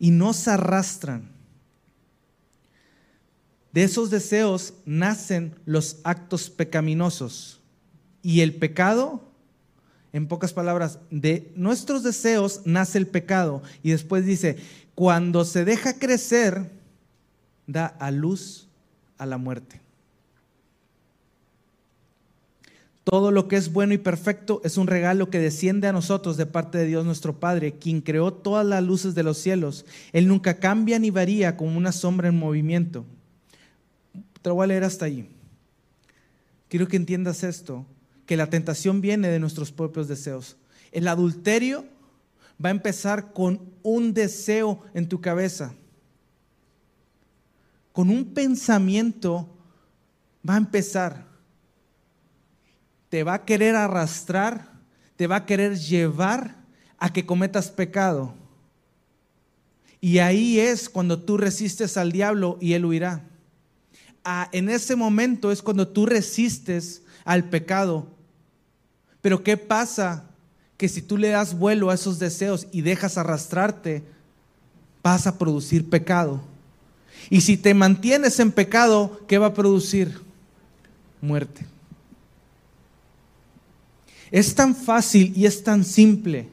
y 0.00 0.10
nos 0.10 0.48
arrastran. 0.48 1.30
De 3.72 3.84
esos 3.84 4.10
deseos 4.10 4.74
nacen 4.84 5.54
los 5.64 5.98
actos 6.02 6.50
pecaminosos. 6.50 7.60
Y 8.22 8.40
el 8.40 8.54
pecado, 8.54 9.22
en 10.12 10.26
pocas 10.26 10.52
palabras, 10.52 10.98
de 11.10 11.52
nuestros 11.54 12.02
deseos 12.02 12.62
nace 12.64 12.98
el 12.98 13.06
pecado. 13.06 13.62
Y 13.82 13.90
después 13.90 14.26
dice, 14.26 14.56
cuando 14.94 15.44
se 15.44 15.64
deja 15.64 15.98
crecer, 15.98 16.70
da 17.66 17.86
a 17.86 18.10
luz 18.10 18.68
a 19.18 19.26
la 19.26 19.38
muerte. 19.38 19.80
Todo 23.04 23.30
lo 23.30 23.48
que 23.48 23.56
es 23.56 23.72
bueno 23.72 23.94
y 23.94 23.98
perfecto 23.98 24.60
es 24.64 24.76
un 24.76 24.86
regalo 24.86 25.30
que 25.30 25.38
desciende 25.38 25.88
a 25.88 25.92
nosotros 25.92 26.36
de 26.36 26.46
parte 26.46 26.78
de 26.78 26.86
Dios 26.86 27.04
nuestro 27.04 27.40
Padre, 27.40 27.72
quien 27.72 28.02
creó 28.02 28.32
todas 28.32 28.66
las 28.66 28.82
luces 28.84 29.14
de 29.14 29.22
los 29.22 29.38
cielos. 29.38 29.86
Él 30.12 30.28
nunca 30.28 30.58
cambia 30.58 30.98
ni 30.98 31.10
varía 31.10 31.56
como 31.56 31.78
una 31.78 31.92
sombra 31.92 32.28
en 32.28 32.38
movimiento. 32.38 33.04
Te 34.42 34.48
lo 34.48 34.54
voy 34.54 34.64
a 34.64 34.68
leer 34.68 34.84
hasta 34.84 35.04
ahí. 35.04 35.28
Quiero 36.68 36.88
que 36.88 36.96
entiendas 36.96 37.42
esto, 37.42 37.84
que 38.26 38.36
la 38.36 38.48
tentación 38.48 39.00
viene 39.00 39.28
de 39.28 39.40
nuestros 39.40 39.72
propios 39.72 40.08
deseos. 40.08 40.56
El 40.92 41.08
adulterio 41.08 41.84
va 42.64 42.68
a 42.68 42.72
empezar 42.72 43.32
con 43.32 43.60
un 43.82 44.14
deseo 44.14 44.82
en 44.94 45.08
tu 45.08 45.20
cabeza, 45.20 45.74
con 47.92 48.08
un 48.08 48.32
pensamiento 48.32 49.48
va 50.48 50.54
a 50.54 50.58
empezar. 50.58 51.26
Te 53.08 53.24
va 53.24 53.34
a 53.34 53.44
querer 53.44 53.74
arrastrar, 53.74 54.70
te 55.16 55.26
va 55.26 55.36
a 55.36 55.46
querer 55.46 55.76
llevar 55.76 56.56
a 56.98 57.12
que 57.12 57.26
cometas 57.26 57.70
pecado. 57.70 58.34
Y 60.00 60.18
ahí 60.18 60.60
es 60.60 60.88
cuando 60.88 61.20
tú 61.20 61.36
resistes 61.36 61.96
al 61.96 62.12
diablo 62.12 62.56
y 62.60 62.74
él 62.74 62.84
huirá 62.84 63.29
en 64.52 64.68
ese 64.68 64.96
momento 64.96 65.50
es 65.50 65.62
cuando 65.62 65.88
tú 65.88 66.06
resistes 66.06 67.02
al 67.24 67.44
pecado. 67.44 68.06
Pero 69.20 69.42
¿qué 69.42 69.56
pasa? 69.56 70.24
Que 70.76 70.88
si 70.88 71.02
tú 71.02 71.16
le 71.16 71.28
das 71.28 71.58
vuelo 71.58 71.90
a 71.90 71.94
esos 71.94 72.18
deseos 72.18 72.66
y 72.72 72.80
dejas 72.82 73.18
arrastrarte, 73.18 74.02
vas 75.02 75.26
a 75.26 75.38
producir 75.38 75.88
pecado. 75.88 76.40
Y 77.28 77.42
si 77.42 77.56
te 77.56 77.74
mantienes 77.74 78.40
en 78.40 78.52
pecado, 78.52 79.20
¿qué 79.28 79.38
va 79.38 79.46
a 79.46 79.54
producir? 79.54 80.20
Muerte. 81.20 81.66
Es 84.30 84.54
tan 84.54 84.74
fácil 84.74 85.32
y 85.36 85.44
es 85.44 85.62
tan 85.62 85.84
simple 85.84 86.48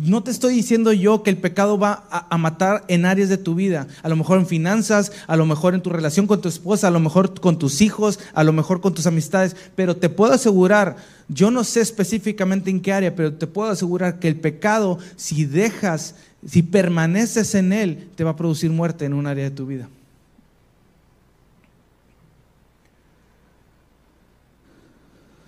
No 0.00 0.22
te 0.22 0.30
estoy 0.30 0.54
diciendo 0.54 0.92
yo 0.92 1.24
que 1.24 1.30
el 1.30 1.38
pecado 1.38 1.76
va 1.76 2.04
a, 2.08 2.38
matar 2.38 2.84
en 2.86 3.04
áreas 3.04 3.28
de 3.28 3.36
tu 3.36 3.56
vida, 3.56 3.88
a 4.02 4.08
lo 4.08 4.14
mejor 4.14 4.38
en 4.38 4.46
finanzas, 4.46 5.10
a 5.26 5.36
lo 5.36 5.44
mejor 5.44 5.74
en 5.74 5.82
tu 5.82 5.90
relación 5.90 6.28
con 6.28 6.40
tu 6.40 6.48
esposa, 6.48 6.86
a 6.86 6.92
lo 6.92 7.00
mejor 7.00 7.40
con 7.40 7.58
tus 7.58 7.80
hijos, 7.80 8.20
a 8.32 8.44
lo 8.44 8.52
mejor 8.52 8.80
con 8.80 8.94
tus 8.94 9.08
amistades, 9.08 9.56
pero 9.74 9.96
te 9.96 10.08
puedo 10.08 10.32
asegurar, 10.32 10.98
yo 11.28 11.50
no 11.50 11.64
sé 11.64 11.80
específicamente 11.80 12.70
en 12.70 12.80
qué 12.80 12.92
área, 12.92 13.16
pero 13.16 13.34
te 13.34 13.48
puedo 13.48 13.70
asegurar 13.70 14.20
que 14.20 14.28
el 14.28 14.36
pecado, 14.36 15.00
si 15.16 15.44
dejas, 15.44 16.14
si 16.46 16.62
permaneces 16.62 17.56
en 17.56 17.72
él, 17.72 18.08
te 18.14 18.22
va 18.22 18.30
a 18.30 18.36
producir 18.36 18.70
muerte 18.70 19.04
en 19.04 19.14
un 19.14 19.26
área 19.26 19.44
de 19.44 19.50
tu 19.50 19.66
vida. 19.66 19.88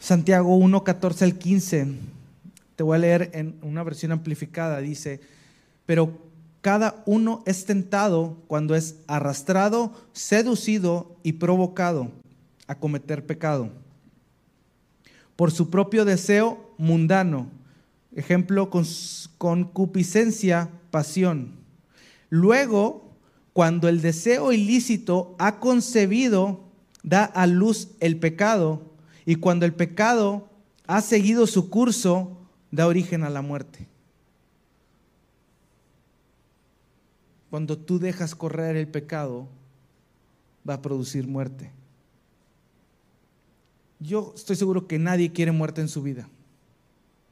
Santiago 0.00 0.56
1, 0.56 0.82
14 0.82 1.24
al 1.24 1.38
15 1.38 1.86
te 2.80 2.84
voy 2.84 2.96
a 2.96 3.00
leer 3.00 3.30
en 3.34 3.58
una 3.60 3.82
versión 3.82 4.10
amplificada. 4.10 4.80
Dice, 4.80 5.20
pero 5.84 6.16
cada 6.62 7.02
uno 7.04 7.42
es 7.44 7.66
tentado 7.66 8.38
cuando 8.46 8.74
es 8.74 8.96
arrastrado, 9.06 9.92
seducido 10.14 11.14
y 11.22 11.32
provocado 11.32 12.10
a 12.68 12.76
cometer 12.76 13.26
pecado. 13.26 13.68
Por 15.36 15.50
su 15.50 15.68
propio 15.68 16.06
deseo 16.06 16.72
mundano. 16.78 17.50
Ejemplo, 18.16 18.70
con 18.70 18.86
concupiscencia, 19.36 20.70
pasión. 20.90 21.56
Luego, 22.30 23.12
cuando 23.52 23.90
el 23.90 24.00
deseo 24.00 24.52
ilícito 24.52 25.34
ha 25.38 25.60
concebido, 25.60 26.60
da 27.02 27.24
a 27.26 27.46
luz 27.46 27.88
el 28.00 28.18
pecado. 28.18 28.80
Y 29.26 29.34
cuando 29.34 29.66
el 29.66 29.74
pecado 29.74 30.48
ha 30.86 31.02
seguido 31.02 31.46
su 31.46 31.68
curso, 31.68 32.38
da 32.70 32.86
origen 32.86 33.24
a 33.24 33.30
la 33.30 33.42
muerte. 33.42 33.86
Cuando 37.50 37.76
tú 37.76 37.98
dejas 37.98 38.34
correr 38.34 38.76
el 38.76 38.86
pecado, 38.86 39.48
va 40.68 40.74
a 40.74 40.82
producir 40.82 41.26
muerte. 41.26 41.70
Yo 43.98 44.32
estoy 44.36 44.56
seguro 44.56 44.86
que 44.86 44.98
nadie 44.98 45.32
quiere 45.32 45.52
muerte 45.52 45.80
en 45.80 45.88
su 45.88 46.02
vida. 46.02 46.28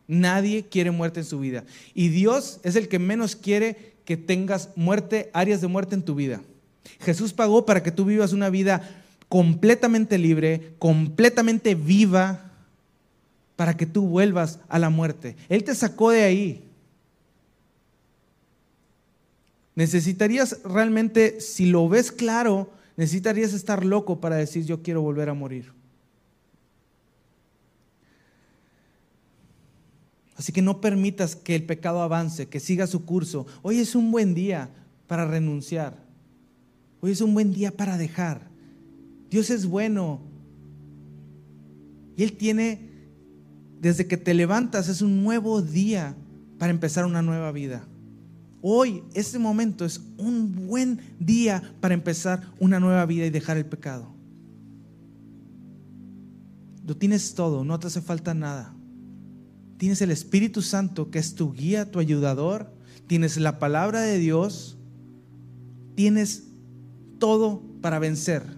Nadie 0.07 0.67
quiere 0.67 0.91
muerte 0.91 1.21
en 1.21 1.27
su 1.27 1.39
vida. 1.39 1.65
Y 1.95 2.09
Dios 2.09 2.61
es 2.63 2.77
el 2.77 2.89
que 2.89 2.99
menos 2.99 3.37
quiere 3.37 3.95
que 4.05 4.17
tengas 4.17 4.71
muerte, 4.75 5.31
áreas 5.33 5.61
de 5.61 5.69
muerte 5.69 5.95
en 5.95 6.03
tu 6.03 6.15
vida. 6.15 6.41
Jesús 7.01 7.33
pagó 7.33 7.65
para 7.65 7.83
que 7.83 7.93
tú 7.93 8.05
vivas 8.05 8.33
una 8.33 8.51
vida 8.51 8.83
completamente 9.29 10.19
libre, 10.19 10.73
completamente 10.79 11.75
viva, 11.75 12.48
para 13.59 13.77
que 13.77 13.87
tú 13.87 14.07
vuelvas 14.07 14.61
a 14.69 14.79
la 14.79 14.89
muerte. 14.89 15.35
Él 15.49 15.65
te 15.65 15.75
sacó 15.75 16.11
de 16.11 16.23
ahí. 16.23 16.65
Necesitarías 19.75 20.63
realmente, 20.63 21.41
si 21.41 21.67
lo 21.67 21.89
ves 21.89 22.13
claro, 22.13 22.71
necesitarías 22.97 23.53
estar 23.53 23.85
loco 23.85 24.21
para 24.21 24.37
decir 24.37 24.65
yo 24.65 24.81
quiero 24.81 25.03
volver 25.03 25.29
a 25.29 25.35
morir. 25.35 25.73
Así 30.37 30.53
que 30.53 30.63
no 30.63 30.81
permitas 30.81 31.35
que 31.35 31.57
el 31.57 31.65
pecado 31.65 32.01
avance, 32.01 32.47
que 32.47 32.61
siga 32.61 32.87
su 32.87 33.05
curso. 33.05 33.45
Hoy 33.63 33.81
es 33.81 33.97
un 33.97 34.13
buen 34.13 34.37
día 34.37 34.71
para 35.09 35.27
renunciar. 35.27 35.97
Hoy 37.01 37.11
es 37.11 37.21
un 37.21 37.35
buen 37.35 37.53
día 37.53 37.73
para 37.73 37.99
dejar. 37.99 38.41
Dios 39.31 39.51
es 39.51 39.67
bueno. 39.67 40.21
Y 42.17 42.23
Él 42.23 42.35
tiene 42.35 42.88
desde 43.81 44.07
que 44.07 44.17
te 44.17 44.35
levantas 44.35 44.89
es 44.89 45.03
un 45.03 45.23
nuevo 45.23 45.63
día 45.63 46.17
para 46.59 46.71
empezar 46.71 47.05
una 47.05 47.23
nueva 47.23 47.53
vida. 47.53 47.87
Hoy, 48.61 49.05
este 49.15 49.39
momento 49.39 49.85
es 49.85 50.01
un 50.17 50.67
buen 50.67 51.01
día 51.21 51.63
para 51.81 51.95
empezar 51.95 52.43
una 52.59 52.81
nueva 52.81 53.07
vida 53.07 53.25
y 53.25 53.31
dejar 53.31 53.57
el 53.57 53.67
pecado. 53.67 54.13
Lo 56.85 56.97
tienes 56.97 57.35
todo, 57.35 57.65
no 57.65 57.79
te 57.79 57.87
hace 57.87 58.01
falta 58.01 58.35
nada. 58.35 58.75
Tienes 59.77 60.03
el 60.03 60.11
Espíritu 60.11 60.61
Santo 60.61 61.11
que 61.11 61.21
es 61.21 61.37
tu 61.37 61.53
guía, 61.53 61.91
tu 61.91 62.01
ayudador. 62.01 62.73
Tienes 63.07 63.37
la 63.37 63.61
palabra 63.61 64.01
de 64.01 64.19
Dios. 64.19 64.77
Tienes 65.95 66.49
todo 67.19 67.63
para 67.81 68.01
vencer. 68.01 68.58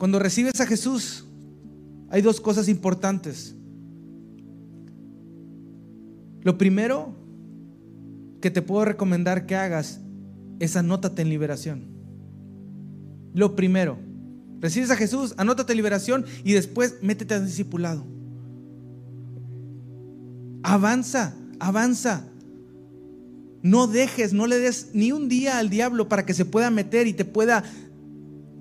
Cuando 0.00 0.18
recibes 0.18 0.58
a 0.62 0.66
Jesús, 0.66 1.26
hay 2.08 2.22
dos 2.22 2.40
cosas 2.40 2.70
importantes. 2.70 3.54
Lo 6.40 6.56
primero 6.56 7.14
que 8.40 8.50
te 8.50 8.62
puedo 8.62 8.86
recomendar 8.86 9.44
que 9.44 9.56
hagas 9.56 10.00
es 10.58 10.74
anótate 10.76 11.20
en 11.20 11.28
liberación. 11.28 11.84
Lo 13.34 13.54
primero, 13.54 13.98
recibes 14.58 14.90
a 14.90 14.96
Jesús, 14.96 15.34
anótate 15.36 15.74
en 15.74 15.76
liberación 15.76 16.24
y 16.44 16.54
después 16.54 16.94
métete 17.02 17.34
al 17.34 17.44
discipulado. 17.44 18.02
Avanza, 20.62 21.34
avanza. 21.58 22.24
No 23.60 23.86
dejes, 23.86 24.32
no 24.32 24.46
le 24.46 24.60
des 24.60 24.92
ni 24.94 25.12
un 25.12 25.28
día 25.28 25.58
al 25.58 25.68
diablo 25.68 26.08
para 26.08 26.24
que 26.24 26.32
se 26.32 26.46
pueda 26.46 26.70
meter 26.70 27.06
y 27.06 27.12
te 27.12 27.26
pueda 27.26 27.64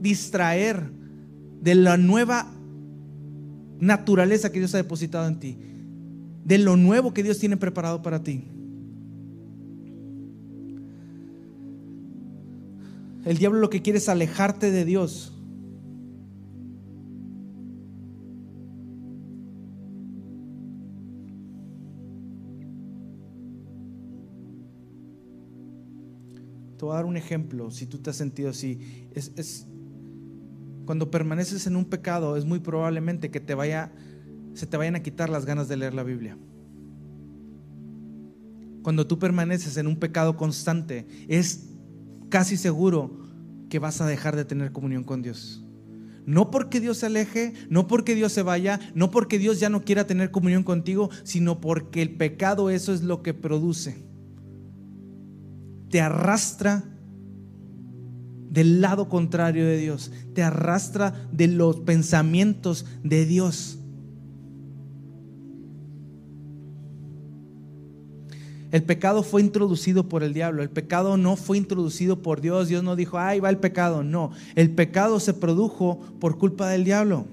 distraer 0.01 0.98
de 1.61 1.75
la 1.75 1.97
nueva 1.97 2.51
naturaleza 3.79 4.51
que 4.51 4.59
Dios 4.59 4.73
ha 4.73 4.77
depositado 4.77 5.27
en 5.27 5.39
ti, 5.39 5.57
de 6.43 6.57
lo 6.57 6.75
nuevo 6.77 7.13
que 7.13 7.23
Dios 7.23 7.39
tiene 7.39 7.57
preparado 7.57 8.01
para 8.01 8.23
ti. 8.23 8.45
el 13.29 13.37
diablo 13.37 13.59
lo 13.59 13.69
que 13.69 13.83
quiere 13.83 13.99
es 13.99 14.09
alejarte 14.09 14.71
de 14.71 14.85
Dios. 14.85 15.33
Te 26.77 26.85
voy 26.85 26.93
a 26.93 26.95
dar 26.95 27.05
un 27.05 27.17
ejemplo, 27.17 27.69
si 27.69 27.85
tú 27.85 27.99
te 27.99 28.09
has 28.09 28.15
sentido 28.15 28.49
así. 28.49 28.79
Es, 29.13 29.67
cuando 30.89 31.11
permaneces 31.11 31.67
en 31.67 31.75
un 31.75 31.85
pecado, 31.85 32.35
es 32.35 32.45
muy 32.45 32.57
probablemente 32.57 33.29
que 33.29 33.39
te 33.39 33.53
vaya, 33.53 33.91
se 34.55 34.65
te 34.65 34.75
vayan 34.75 34.95
a 34.95 35.03
quitar 35.03 35.29
las 35.29 35.45
ganas 35.45 35.67
de 35.67 35.77
leer 35.77 35.93
la 35.93 36.01
Biblia. 36.01 36.35
Cuando 38.81 39.05
tú 39.05 39.19
permaneces 39.19 39.77
en 39.77 39.85
un 39.85 39.97
pecado 39.97 40.35
constante, 40.35 41.05
es 41.27 41.69
casi 42.29 42.57
seguro 42.57 43.19
que 43.69 43.77
vas 43.77 44.01
a 44.01 44.07
dejar 44.07 44.35
de 44.35 44.45
tener 44.45 44.71
comunión 44.71 45.03
con 45.03 45.21
Dios. 45.21 45.63
No 46.25 46.49
porque 46.49 46.79
Dios 46.79 46.97
se 46.97 47.05
aleje, 47.05 47.53
no 47.69 47.85
porque 47.85 48.15
Dios 48.15 48.31
se 48.31 48.41
vaya, 48.41 48.79
no 48.95 49.11
porque 49.11 49.37
Dios 49.37 49.59
ya 49.59 49.69
no 49.69 49.83
quiera 49.83 50.07
tener 50.07 50.31
comunión 50.31 50.63
contigo, 50.63 51.11
sino 51.21 51.61
porque 51.61 52.01
el 52.01 52.15
pecado 52.15 52.71
eso 52.71 52.95
es 52.95 53.03
lo 53.03 53.21
que 53.21 53.35
produce 53.35 54.09
te 55.89 56.01
arrastra 56.01 56.83
del 58.49 58.81
lado 58.81 59.09
contrario 59.09 59.65
de 59.65 59.77
Dios, 59.77 60.11
te 60.33 60.43
arrastra 60.43 61.27
de 61.31 61.47
los 61.47 61.81
pensamientos 61.81 62.85
de 63.03 63.25
Dios. 63.25 63.79
El 68.71 68.83
pecado 68.83 69.23
fue 69.23 69.41
introducido 69.41 70.07
por 70.07 70.21
el 70.21 70.33
diablo, 70.33 70.61
el 70.61 70.69
pecado 70.69 71.17
no 71.17 71.35
fue 71.35 71.57
introducido 71.57 72.21
por 72.21 72.39
Dios, 72.39 72.67
Dios 72.67 72.83
no 72.83 72.95
dijo, 72.95 73.17
ahí 73.17 73.39
va 73.39 73.49
el 73.49 73.57
pecado, 73.57 74.03
no, 74.03 74.31
el 74.55 74.69
pecado 74.71 75.19
se 75.19 75.33
produjo 75.33 75.99
por 76.19 76.37
culpa 76.37 76.69
del 76.69 76.83
diablo. 76.83 77.25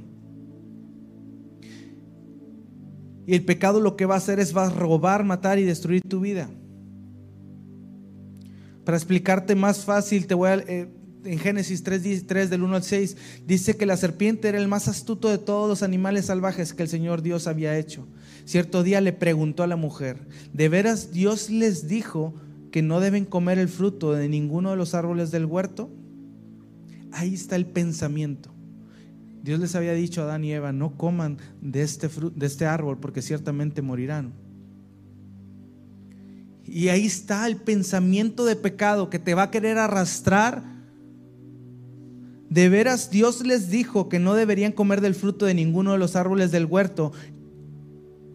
Y 3.27 3.35
el 3.35 3.45
pecado 3.45 3.81
lo 3.81 3.97
que 3.97 4.07
va 4.07 4.15
a 4.15 4.19
hacer 4.19 4.39
es 4.39 4.57
va 4.57 4.67
a 4.67 4.71
robar, 4.71 5.25
matar 5.25 5.59
y 5.59 5.65
destruir 5.65 6.01
tu 6.01 6.21
vida. 6.21 6.49
Para 8.85 8.97
explicarte 8.97 9.57
más 9.57 9.85
fácil, 9.85 10.29
te 10.29 10.35
voy 10.35 10.49
a, 10.49 10.55
eh, 10.55 10.89
en 11.27 11.39
Génesis 11.39 11.83
3, 11.83 12.27
3 12.27 12.51
del 12.51 12.63
1 12.63 12.77
al 12.77 12.83
6, 12.83 13.17
dice 13.47 13.77
que 13.77 13.87
la 13.87 13.97
serpiente 13.97 14.49
era 14.49 14.59
el 14.59 14.69
más 14.69 14.89
astuto 14.89 15.29
de 15.29 15.39
todos 15.39 15.69
los 15.69 15.83
animales 15.83 16.27
salvajes 16.27 16.73
que 16.73 16.83
el 16.83 16.89
Señor 16.89 17.23
Dios 17.23 17.47
había 17.47 17.79
hecho. 17.79 18.07
Cierto 18.45 18.83
día 18.83 19.01
le 19.01 19.13
preguntó 19.13 19.63
a 19.63 19.67
la 19.67 19.77
mujer, 19.77 20.27
¿de 20.53 20.69
veras 20.69 21.13
Dios 21.13 21.51
les 21.51 21.89
dijo 21.89 22.35
que 22.71 22.83
no 22.83 23.01
deben 23.01 23.25
comer 23.25 23.59
el 23.59 23.69
fruto 23.69 24.13
de 24.13 24.29
ninguno 24.29 24.71
de 24.71 24.77
los 24.77 24.95
árboles 24.95 25.31
del 25.31 25.47
huerto? 25.47 25.91
Ahí 27.13 27.35
está 27.35 27.57
el 27.57 27.67
pensamiento. 27.67 28.51
Dios 29.43 29.61
les 29.61 29.75
había 29.75 29.93
dicho 29.93 30.21
a 30.21 30.25
Adán 30.25 30.45
y 30.45 30.53
Eva, 30.53 30.73
no 30.73 30.97
coman 30.97 31.39
de 31.61 31.83
este, 31.83 32.09
de 32.09 32.47
este 32.47 32.67
árbol 32.67 32.99
porque 32.99 33.23
ciertamente 33.23 33.81
morirán. 33.81 34.33
Y 36.65 36.89
ahí 36.89 37.07
está 37.07 37.47
el 37.47 37.57
pensamiento 37.57 38.45
de 38.45 38.57
pecado 38.57 39.09
que 39.09 39.19
te 39.21 39.35
va 39.35 39.45
a 39.45 39.51
querer 39.51 39.79
arrastrar. 39.79 40.76
De 42.49 42.69
veras 42.69 43.11
Dios 43.11 43.45
les 43.45 43.71
dijo 43.71 44.09
que 44.09 44.19
no 44.19 44.35
deberían 44.35 44.73
comer 44.73 45.01
del 45.01 45.15
fruto 45.15 45.47
de 45.47 45.55
ninguno 45.55 45.93
de 45.93 45.99
los 45.99 46.17
árboles 46.17 46.53
del 46.53 46.67
huerto. 46.67 47.13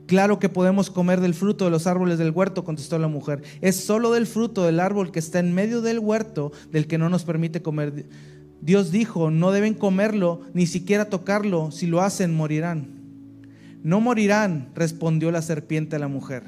Claro 0.05 0.39
que 0.39 0.49
podemos 0.49 0.89
comer 0.89 1.21
del 1.21 1.33
fruto 1.33 1.63
de 1.63 1.71
los 1.71 1.87
árboles 1.87 2.17
del 2.17 2.31
huerto, 2.31 2.65
contestó 2.65 2.99
la 2.99 3.07
mujer. 3.07 3.43
Es 3.61 3.77
solo 3.77 4.11
del 4.11 4.27
fruto 4.27 4.65
del 4.65 4.81
árbol 4.81 5.11
que 5.11 5.19
está 5.19 5.39
en 5.39 5.53
medio 5.53 5.81
del 5.81 5.99
huerto 5.99 6.51
del 6.71 6.87
que 6.87 6.97
no 6.97 7.07
nos 7.07 7.23
permite 7.23 7.61
comer. 7.61 8.07
Dios 8.61 8.91
dijo, 8.91 9.31
no 9.31 9.51
deben 9.51 9.73
comerlo, 9.73 10.41
ni 10.53 10.67
siquiera 10.67 11.05
tocarlo. 11.05 11.71
Si 11.71 11.87
lo 11.87 12.01
hacen, 12.01 12.35
morirán. 12.35 13.01
No 13.83 14.01
morirán, 14.01 14.69
respondió 14.75 15.31
la 15.31 15.41
serpiente 15.41 15.95
a 15.95 15.99
la 15.99 16.09
mujer. 16.09 16.43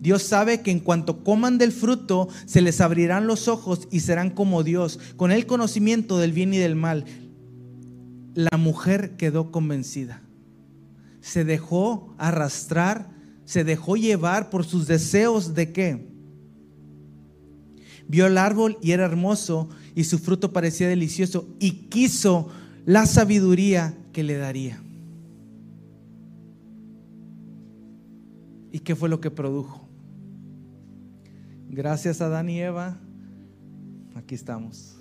Dios 0.00 0.22
sabe 0.22 0.62
que 0.62 0.70
en 0.70 0.80
cuanto 0.80 1.24
coman 1.24 1.58
del 1.58 1.72
fruto, 1.72 2.28
se 2.46 2.60
les 2.60 2.80
abrirán 2.80 3.26
los 3.26 3.48
ojos 3.48 3.88
y 3.90 4.00
serán 4.00 4.30
como 4.30 4.62
Dios, 4.62 5.00
con 5.16 5.32
el 5.32 5.46
conocimiento 5.46 6.18
del 6.18 6.32
bien 6.32 6.54
y 6.54 6.58
del 6.58 6.76
mal. 6.76 7.04
La 8.34 8.56
mujer 8.56 9.16
quedó 9.16 9.50
convencida. 9.50 10.22
Se 11.20 11.44
dejó 11.44 12.14
arrastrar, 12.16 13.10
se 13.44 13.64
dejó 13.64 13.96
llevar 13.96 14.50
por 14.50 14.64
sus 14.64 14.86
deseos 14.86 15.54
de 15.54 15.72
qué. 15.72 16.06
Vio 18.06 18.26
el 18.26 18.38
árbol 18.38 18.78
y 18.80 18.92
era 18.92 19.04
hermoso 19.04 19.68
y 19.94 20.04
su 20.04 20.18
fruto 20.18 20.52
parecía 20.52 20.88
delicioso 20.88 21.48
y 21.58 21.88
quiso 21.88 22.48
la 22.86 23.04
sabiduría 23.04 23.94
que 24.12 24.22
le 24.22 24.36
daría. 24.36 24.80
¿Y 28.70 28.78
qué 28.78 28.94
fue 28.94 29.08
lo 29.08 29.20
que 29.20 29.30
produjo? 29.30 29.87
Gracias 31.70 32.22
a 32.22 32.26
Adán 32.26 32.48
y 32.48 32.60
Eva, 32.60 32.96
aquí 34.14 34.34
estamos. 34.34 34.96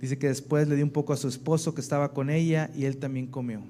Dice 0.00 0.16
que 0.16 0.28
después 0.28 0.68
le 0.68 0.76
dio 0.76 0.84
un 0.84 0.92
poco 0.92 1.12
a 1.12 1.16
su 1.16 1.26
esposo 1.26 1.74
que 1.74 1.80
estaba 1.80 2.12
con 2.14 2.30
ella 2.30 2.70
y 2.76 2.84
él 2.84 2.98
también 2.98 3.26
comió. 3.26 3.62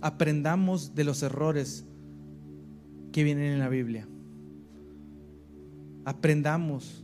Aprendamos 0.00 0.96
de 0.96 1.04
los 1.04 1.22
errores 1.22 1.86
que 3.12 3.22
vienen 3.22 3.52
en 3.52 3.58
la 3.60 3.68
Biblia. 3.68 4.08
Aprendamos 6.04 7.03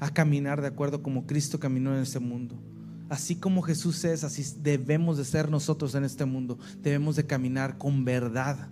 a 0.00 0.10
caminar 0.12 0.60
de 0.60 0.68
acuerdo 0.68 1.02
como 1.02 1.26
Cristo 1.26 1.58
caminó 1.58 1.94
en 1.94 2.02
este 2.02 2.18
mundo. 2.18 2.60
Así 3.08 3.36
como 3.36 3.62
Jesús 3.62 4.04
es, 4.04 4.24
así 4.24 4.44
debemos 4.62 5.18
de 5.18 5.24
ser 5.24 5.50
nosotros 5.50 5.94
en 5.94 6.04
este 6.04 6.24
mundo. 6.24 6.58
Debemos 6.82 7.16
de 7.16 7.26
caminar 7.26 7.78
con 7.78 8.04
verdad. 8.04 8.68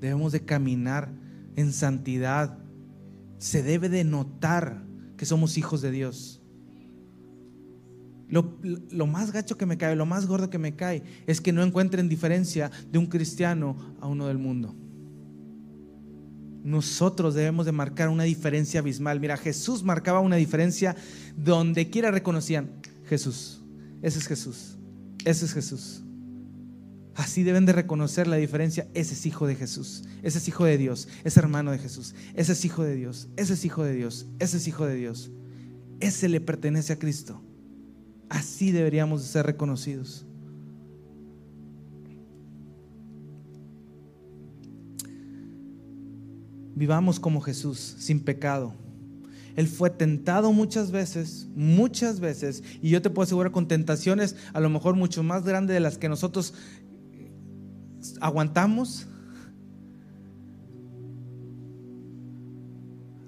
Debemos 0.00 0.32
de 0.32 0.44
caminar 0.44 1.12
en 1.56 1.72
santidad. 1.72 2.58
Se 3.38 3.62
debe 3.62 3.88
de 3.88 4.04
notar 4.04 4.82
que 5.16 5.26
somos 5.26 5.58
hijos 5.58 5.82
de 5.82 5.90
Dios. 5.90 6.42
Lo, 8.28 8.58
lo, 8.90 9.06
más 9.06 9.32
gacho 9.32 9.56
que 9.56 9.66
me 9.66 9.78
cae, 9.78 9.94
lo 9.94 10.06
más 10.06 10.26
gordo 10.26 10.50
que 10.50 10.58
me 10.58 10.74
cae, 10.74 11.02
es 11.26 11.40
que 11.40 11.52
no 11.52 11.62
encuentren 11.62 12.08
diferencia 12.08 12.70
de 12.90 12.98
un 12.98 13.06
cristiano 13.06 13.76
a 14.00 14.08
uno 14.08 14.26
del 14.26 14.38
mundo 14.38 14.74
nosotros 16.66 17.36
debemos 17.36 17.64
de 17.64 17.70
marcar 17.70 18.08
una 18.08 18.24
diferencia 18.24 18.80
abismal. 18.80 19.20
Mira, 19.20 19.36
Jesús 19.36 19.84
marcaba 19.84 20.18
una 20.18 20.34
diferencia 20.34 20.96
donde 21.36 21.90
quiera 21.90 22.10
reconocían, 22.10 22.70
Jesús, 23.08 23.62
ese 24.02 24.18
es 24.18 24.26
Jesús, 24.26 24.76
ese 25.24 25.44
es 25.44 25.54
Jesús. 25.54 26.02
Así 27.14 27.44
deben 27.44 27.66
de 27.66 27.72
reconocer 27.72 28.26
la 28.26 28.34
diferencia, 28.34 28.88
ese 28.94 29.14
es 29.14 29.24
hijo 29.26 29.46
de 29.46 29.54
Jesús, 29.54 30.02
ese 30.24 30.38
es 30.38 30.48
hijo 30.48 30.64
de 30.64 30.76
Dios, 30.76 31.06
es 31.22 31.36
hermano 31.36 31.70
de 31.70 31.78
Jesús, 31.78 32.16
ese 32.34 32.52
es 32.52 32.64
hijo 32.64 32.82
de 32.82 32.96
Dios, 32.96 33.28
ese 33.36 33.54
es 33.54 33.64
hijo 33.64 33.84
de 33.84 33.94
Dios, 33.94 34.26
ese 34.40 34.56
es 34.56 34.66
hijo 34.66 34.86
de 34.86 34.96
Dios. 34.96 35.30
Ese 36.00 36.28
le 36.28 36.40
pertenece 36.40 36.92
a 36.92 36.98
Cristo. 36.98 37.40
Así 38.28 38.72
deberíamos 38.72 39.22
de 39.22 39.28
ser 39.28 39.46
reconocidos. 39.46 40.25
Vivamos 46.76 47.18
como 47.18 47.40
Jesús, 47.40 47.96
sin 47.98 48.20
pecado. 48.20 48.72
Él 49.56 49.66
fue 49.66 49.90
tentado 49.90 50.52
muchas 50.52 50.92
veces, 50.92 51.48
muchas 51.56 52.20
veces, 52.20 52.62
y 52.80 52.90
yo 52.90 53.02
te 53.02 53.10
puedo 53.10 53.24
asegurar 53.24 53.50
con 53.50 53.66
tentaciones 53.66 54.36
a 54.52 54.60
lo 54.60 54.70
mejor 54.70 54.94
mucho 54.94 55.24
más 55.24 55.44
grandes 55.44 55.74
de 55.74 55.80
las 55.80 55.98
que 55.98 56.08
nosotros 56.08 56.54
aguantamos. 58.20 59.08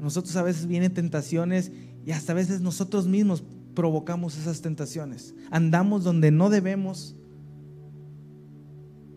nosotros 0.00 0.36
a 0.36 0.42
veces 0.42 0.66
vienen 0.66 0.94
tentaciones 0.94 1.72
y 2.06 2.12
hasta 2.12 2.32
a 2.32 2.36
veces 2.36 2.60
nosotros 2.60 3.06
mismos 3.06 3.42
provocamos 3.74 4.36
esas 4.38 4.60
tentaciones. 4.60 5.34
Andamos 5.50 6.04
donde 6.04 6.30
no 6.30 6.50
debemos, 6.50 7.16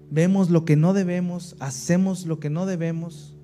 vemos 0.10 0.50
lo 0.50 0.66
que 0.66 0.76
no 0.76 0.94
debemos, 0.94 1.56
hacemos 1.60 2.26
lo 2.26 2.40
que 2.40 2.50
no 2.50 2.66
debemos. 2.66 3.36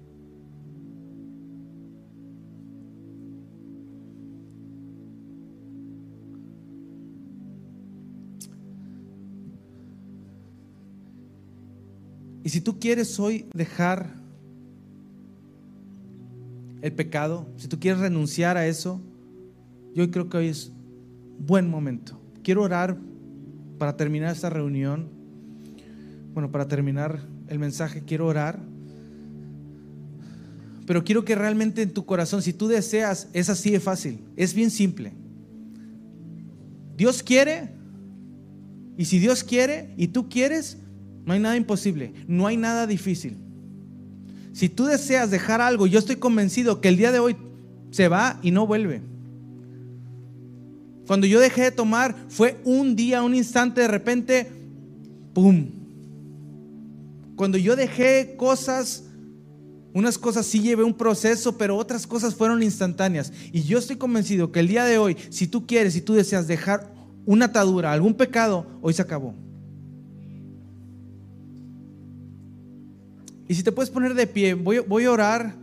Y 12.48 12.50
si 12.50 12.62
tú 12.62 12.80
quieres 12.80 13.20
hoy 13.20 13.46
dejar 13.54 14.10
el 16.82 16.94
pecado, 16.94 17.46
si 17.58 17.68
tú 17.68 17.78
quieres 17.78 18.00
renunciar 18.00 18.56
a 18.56 18.66
eso, 18.68 19.02
yo 19.94 20.10
creo 20.10 20.30
que 20.30 20.38
hoy 20.38 20.48
es 20.48 20.72
buen 21.40 21.70
momento. 21.70 22.18
Quiero 22.46 22.62
orar 22.62 22.96
para 23.78 23.98
terminar 23.98 24.34
esta 24.34 24.50
reunión, 24.50 25.10
bueno, 26.34 26.50
para 26.50 26.70
terminar 26.70 27.20
el 27.50 27.60
mensaje, 27.60 28.04
quiero 28.06 28.28
orar. 28.28 28.58
Pero 30.86 31.04
quiero 31.04 31.26
que 31.26 31.36
realmente 31.36 31.82
en 31.82 31.92
tu 31.92 32.06
corazón, 32.06 32.42
si 32.42 32.54
tú 32.54 32.70
deseas, 32.70 33.28
es 33.34 33.50
así 33.50 33.72
de 33.72 33.82
fácil, 33.82 34.22
es 34.38 34.54
bien 34.54 34.72
simple. 34.72 35.12
Dios 36.96 37.24
quiere, 37.24 37.72
y 38.98 39.04
si 39.04 39.20
Dios 39.20 39.44
quiere 39.44 39.94
y 39.98 40.08
tú 40.08 40.30
quieres, 40.30 40.78
no 41.28 41.34
hay 41.34 41.40
nada 41.42 41.58
imposible, 41.58 42.14
no 42.26 42.48
hay 42.48 42.56
nada 42.56 42.88
difícil. 42.88 43.36
Si 44.54 44.70
tú 44.70 44.86
deseas 44.86 45.30
dejar 45.30 45.60
algo, 45.60 45.86
yo 45.86 46.00
estoy 46.00 46.16
convencido 46.16 46.80
que 46.80 46.88
el 46.88 46.96
día 46.96 47.12
de 47.12 47.20
hoy 47.20 47.36
se 47.92 48.08
va 48.08 48.40
y 48.42 48.52
no 48.52 48.66
vuelve. 48.66 49.02
Cuando 51.06 51.28
yo 51.28 51.42
dejé 51.42 51.64
de 51.64 51.72
tomar, 51.72 52.16
fue 52.30 52.62
un 52.64 52.96
día, 52.96 53.24
un 53.24 53.36
instante, 53.36 53.82
de 53.82 53.90
repente, 53.90 54.48
¡pum! 55.34 55.68
Cuando 57.36 57.58
yo 57.58 57.76
dejé 57.76 58.36
cosas, 58.38 59.04
unas 59.94 60.18
cosas 60.18 60.46
sí 60.46 60.62
llevé 60.62 60.86
un 60.86 60.94
proceso, 60.94 61.58
pero 61.58 61.76
otras 61.76 62.08
cosas 62.08 62.36
fueron 62.36 62.64
instantáneas. 62.64 63.34
Y 63.52 63.64
yo 63.64 63.80
estoy 63.80 63.98
convencido 63.98 64.54
que 64.54 64.62
el 64.62 64.70
día 64.70 64.86
de 64.86 64.98
hoy, 64.98 65.18
si 65.30 65.48
tú 65.48 65.68
quieres, 65.68 65.92
si 65.92 66.00
tú 66.00 66.14
deseas 66.14 66.48
dejar 66.48 66.90
una 67.26 67.48
atadura, 67.48 67.92
algún 67.92 68.14
pecado, 68.14 68.66
hoy 68.82 68.94
se 68.94 69.02
acabó. 69.02 69.36
Y 73.48 73.56
si 73.56 73.64
te 73.64 73.72
puedes 73.72 73.90
poner 73.90 74.14
de 74.14 74.28
pie, 74.28 74.54
voy, 74.54 74.80
voy 74.80 75.06
a 75.06 75.12
orar. 75.12 75.56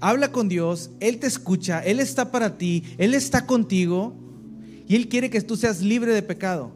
Habla 0.00 0.32
con 0.32 0.48
Dios, 0.48 0.90
Él 0.98 1.18
te 1.18 1.26
escucha, 1.26 1.80
Él 1.80 2.00
está 2.00 2.30
para 2.30 2.56
ti, 2.56 2.84
Él 2.96 3.12
está 3.12 3.44
contigo 3.44 4.14
y 4.88 4.96
Él 4.96 5.08
quiere 5.08 5.28
que 5.28 5.40
tú 5.42 5.56
seas 5.56 5.82
libre 5.82 6.14
de 6.14 6.22
pecado. 6.22 6.72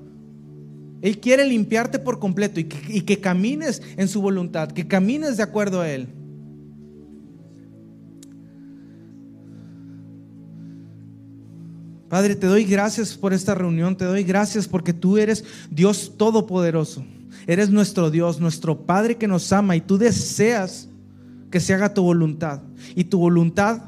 Él 1.01 1.21
quiere 1.21 1.47
limpiarte 1.47 1.99
por 1.99 2.19
completo 2.19 2.61
y 2.61 2.65
que, 2.65 2.97
y 2.97 3.01
que 3.03 3.21
camines 3.21 3.83
en 3.97 4.09
su 4.09 4.21
voluntad, 4.21 4.73
que 4.73 4.87
camines 4.87 5.37
de 5.39 5.43
acuerdo 5.43 5.81
a 5.81 5.91
Él. 5.91 6.09
Padre, 12.09 12.37
te 12.37 12.47
doy 12.47 12.65
gracias 12.65 13.17
por 13.17 13.33
esta 13.33 13.55
reunión, 13.55 13.97
te 13.97 14.05
doy 14.05 14.23
gracias 14.23 14.69
porque 14.69 14.93
tú 14.93 15.19
eres 15.19 15.45
Dios 15.71 16.13
todopoderoso. 16.17 17.05
Eres 17.47 17.71
nuestro 17.71 18.11
Dios, 18.11 18.41
nuestro 18.41 18.87
Padre 18.87 19.17
que 19.17 19.29
nos 19.29 19.53
ama 19.53 19.77
y 19.77 19.81
tú 19.81 19.99
deseas 19.99 20.89
que 21.51 21.61
se 21.61 21.75
haga 21.75 21.95
tu 21.95 22.03
voluntad. 22.03 22.63
Y 22.95 23.05
tu 23.05 23.19
voluntad 23.19 23.85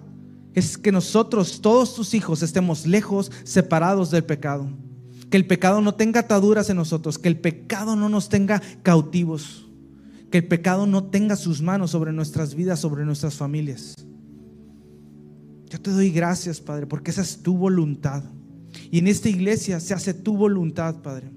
es 0.54 0.78
que 0.78 0.92
nosotros, 0.92 1.60
todos 1.60 1.94
tus 1.94 2.14
hijos, 2.14 2.42
estemos 2.42 2.86
lejos, 2.86 3.30
separados 3.44 4.10
del 4.10 4.24
pecado. 4.24 4.68
Que 5.30 5.36
el 5.36 5.46
pecado 5.46 5.80
no 5.80 5.94
tenga 5.94 6.20
ataduras 6.20 6.70
en 6.70 6.76
nosotros, 6.76 7.18
que 7.18 7.28
el 7.28 7.38
pecado 7.38 7.96
no 7.96 8.08
nos 8.08 8.28
tenga 8.28 8.62
cautivos, 8.82 9.68
que 10.30 10.38
el 10.38 10.46
pecado 10.46 10.86
no 10.86 11.04
tenga 11.04 11.36
sus 11.36 11.60
manos 11.60 11.90
sobre 11.90 12.12
nuestras 12.12 12.54
vidas, 12.54 12.80
sobre 12.80 13.04
nuestras 13.04 13.34
familias. 13.34 13.94
Yo 15.68 15.80
te 15.80 15.90
doy 15.90 16.10
gracias, 16.10 16.60
Padre, 16.60 16.86
porque 16.86 17.10
esa 17.10 17.22
es 17.22 17.42
tu 17.42 17.56
voluntad. 17.56 18.22
Y 18.90 19.00
en 19.00 19.08
esta 19.08 19.28
iglesia 19.28 19.80
se 19.80 19.94
hace 19.94 20.14
tu 20.14 20.36
voluntad, 20.36 21.02
Padre. 21.02 21.30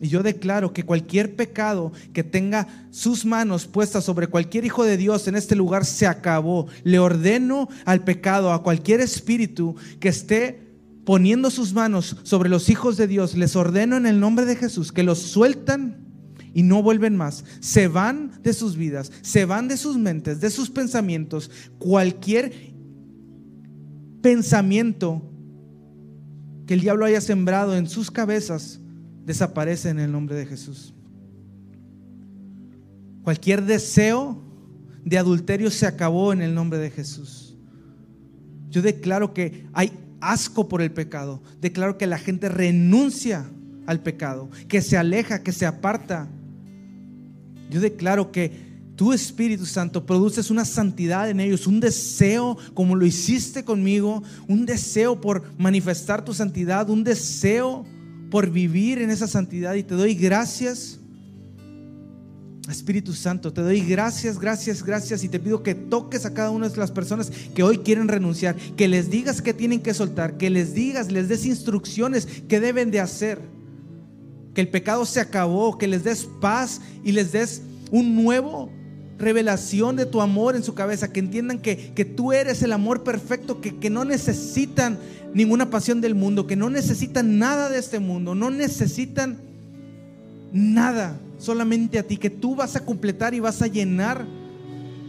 Y 0.00 0.08
yo 0.08 0.22
declaro 0.22 0.72
que 0.72 0.84
cualquier 0.84 1.36
pecado 1.36 1.92
que 2.12 2.24
tenga 2.24 2.66
sus 2.90 3.24
manos 3.24 3.66
puestas 3.66 4.04
sobre 4.04 4.26
cualquier 4.26 4.64
hijo 4.64 4.84
de 4.84 4.96
Dios 4.96 5.28
en 5.28 5.36
este 5.36 5.54
lugar 5.54 5.84
se 5.84 6.06
acabó. 6.06 6.66
Le 6.82 6.98
ordeno 6.98 7.68
al 7.84 8.02
pecado, 8.02 8.52
a 8.52 8.62
cualquier 8.62 9.00
espíritu 9.00 9.76
que 10.00 10.08
esté 10.08 10.64
poniendo 11.04 11.50
sus 11.50 11.72
manos 11.74 12.16
sobre 12.22 12.48
los 12.48 12.68
hijos 12.70 12.96
de 12.96 13.06
Dios, 13.06 13.36
les 13.36 13.56
ordeno 13.56 13.96
en 13.96 14.06
el 14.06 14.18
nombre 14.18 14.46
de 14.46 14.56
Jesús 14.56 14.90
que 14.90 15.02
los 15.02 15.18
sueltan 15.18 16.04
y 16.54 16.62
no 16.62 16.82
vuelven 16.82 17.16
más. 17.16 17.44
Se 17.60 17.88
van 17.88 18.32
de 18.42 18.52
sus 18.52 18.76
vidas, 18.76 19.12
se 19.22 19.44
van 19.44 19.68
de 19.68 19.76
sus 19.76 19.96
mentes, 19.96 20.40
de 20.40 20.50
sus 20.50 20.70
pensamientos. 20.70 21.50
Cualquier 21.78 22.74
pensamiento 24.22 25.30
que 26.66 26.74
el 26.74 26.80
diablo 26.80 27.04
haya 27.04 27.20
sembrado 27.20 27.76
en 27.76 27.88
sus 27.88 28.10
cabezas 28.10 28.80
desaparece 29.24 29.90
en 29.90 29.98
el 29.98 30.12
nombre 30.12 30.36
de 30.36 30.46
Jesús. 30.46 30.94
Cualquier 33.22 33.64
deseo 33.64 34.42
de 35.04 35.18
adulterio 35.18 35.70
se 35.70 35.86
acabó 35.86 36.32
en 36.32 36.42
el 36.42 36.54
nombre 36.54 36.78
de 36.78 36.90
Jesús. 36.90 37.56
Yo 38.70 38.82
declaro 38.82 39.32
que 39.32 39.66
hay 39.72 39.92
asco 40.20 40.68
por 40.68 40.82
el 40.82 40.90
pecado. 40.90 41.42
Declaro 41.60 41.98
que 41.98 42.06
la 42.06 42.18
gente 42.18 42.48
renuncia 42.48 43.46
al 43.86 44.00
pecado, 44.00 44.48
que 44.68 44.82
se 44.82 44.96
aleja, 44.96 45.42
que 45.42 45.52
se 45.52 45.66
aparta. 45.66 46.28
Yo 47.70 47.80
declaro 47.80 48.32
que 48.32 48.74
tu 48.96 49.12
Espíritu 49.12 49.66
Santo 49.66 50.06
produces 50.06 50.50
una 50.50 50.64
santidad 50.64 51.28
en 51.28 51.40
ellos, 51.40 51.66
un 51.66 51.80
deseo 51.80 52.56
como 52.74 52.94
lo 52.94 53.04
hiciste 53.04 53.64
conmigo, 53.64 54.22
un 54.48 54.64
deseo 54.66 55.20
por 55.20 55.42
manifestar 55.58 56.24
tu 56.24 56.32
santidad, 56.32 56.88
un 56.88 57.04
deseo 57.04 57.84
por 58.30 58.50
vivir 58.50 58.98
en 58.98 59.10
esa 59.10 59.26
santidad 59.26 59.74
y 59.74 59.82
te 59.82 59.94
doy 59.94 60.14
gracias. 60.14 60.98
Espíritu 62.68 63.12
Santo, 63.12 63.52
te 63.52 63.60
doy 63.60 63.80
gracias, 63.80 64.38
gracias, 64.38 64.82
gracias 64.82 65.22
y 65.22 65.28
te 65.28 65.38
pido 65.38 65.62
que 65.62 65.74
toques 65.74 66.24
a 66.24 66.32
cada 66.32 66.50
una 66.50 66.68
de 66.68 66.76
las 66.78 66.90
personas 66.90 67.30
que 67.54 67.62
hoy 67.62 67.78
quieren 67.78 68.08
renunciar, 68.08 68.56
que 68.56 68.88
les 68.88 69.10
digas 69.10 69.42
que 69.42 69.52
tienen 69.52 69.80
que 69.80 69.92
soltar, 69.92 70.38
que 70.38 70.48
les 70.48 70.72
digas, 70.72 71.12
les 71.12 71.28
des 71.28 71.44
instrucciones 71.44 72.26
que 72.48 72.60
deben 72.60 72.90
de 72.90 73.00
hacer, 73.00 73.38
que 74.54 74.62
el 74.62 74.68
pecado 74.68 75.04
se 75.04 75.20
acabó, 75.20 75.76
que 75.76 75.86
les 75.86 76.04
des 76.04 76.26
paz 76.40 76.80
y 77.04 77.12
les 77.12 77.32
des 77.32 77.60
un 77.90 78.16
nuevo 78.16 78.70
revelación 79.18 79.96
de 79.96 80.06
tu 80.06 80.20
amor 80.20 80.56
en 80.56 80.62
su 80.62 80.74
cabeza, 80.74 81.12
que 81.12 81.20
entiendan 81.20 81.58
que, 81.58 81.92
que 81.94 82.04
tú 82.04 82.32
eres 82.32 82.62
el 82.62 82.72
amor 82.72 83.04
perfecto, 83.04 83.60
que, 83.60 83.76
que 83.76 83.90
no 83.90 84.04
necesitan 84.04 84.98
ninguna 85.34 85.68
pasión 85.68 86.00
del 86.00 86.14
mundo, 86.14 86.46
que 86.46 86.56
no 86.56 86.70
necesitan 86.70 87.38
nada 87.38 87.68
de 87.68 87.78
este 87.78 87.98
mundo, 87.98 88.34
no 88.34 88.50
necesitan 88.50 89.38
nada, 90.52 91.18
solamente 91.38 91.98
a 91.98 92.04
ti, 92.04 92.16
que 92.16 92.30
tú 92.30 92.54
vas 92.54 92.76
a 92.76 92.84
completar 92.84 93.34
y 93.34 93.40
vas 93.40 93.60
a 93.60 93.66
llenar 93.66 94.24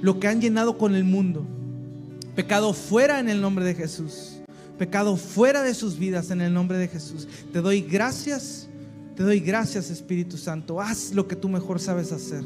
lo 0.01 0.19
que 0.19 0.27
han 0.27 0.41
llenado 0.41 0.77
con 0.77 0.95
el 0.95 1.03
mundo. 1.03 1.45
Pecado 2.35 2.73
fuera 2.73 3.19
en 3.19 3.29
el 3.29 3.39
nombre 3.39 3.63
de 3.63 3.75
Jesús. 3.75 4.39
Pecado 4.77 5.15
fuera 5.15 5.63
de 5.63 5.73
sus 5.73 5.97
vidas 5.97 6.31
en 6.31 6.41
el 6.41 6.53
nombre 6.53 6.77
de 6.77 6.89
Jesús. 6.89 7.27
Te 7.53 7.61
doy 7.61 7.81
gracias, 7.81 8.67
te 9.15 9.23
doy 9.23 9.39
gracias 9.39 9.89
Espíritu 9.89 10.37
Santo. 10.37 10.81
Haz 10.81 11.13
lo 11.13 11.27
que 11.27 11.37
tú 11.37 11.47
mejor 11.47 11.79
sabes 11.79 12.11
hacer. 12.11 12.43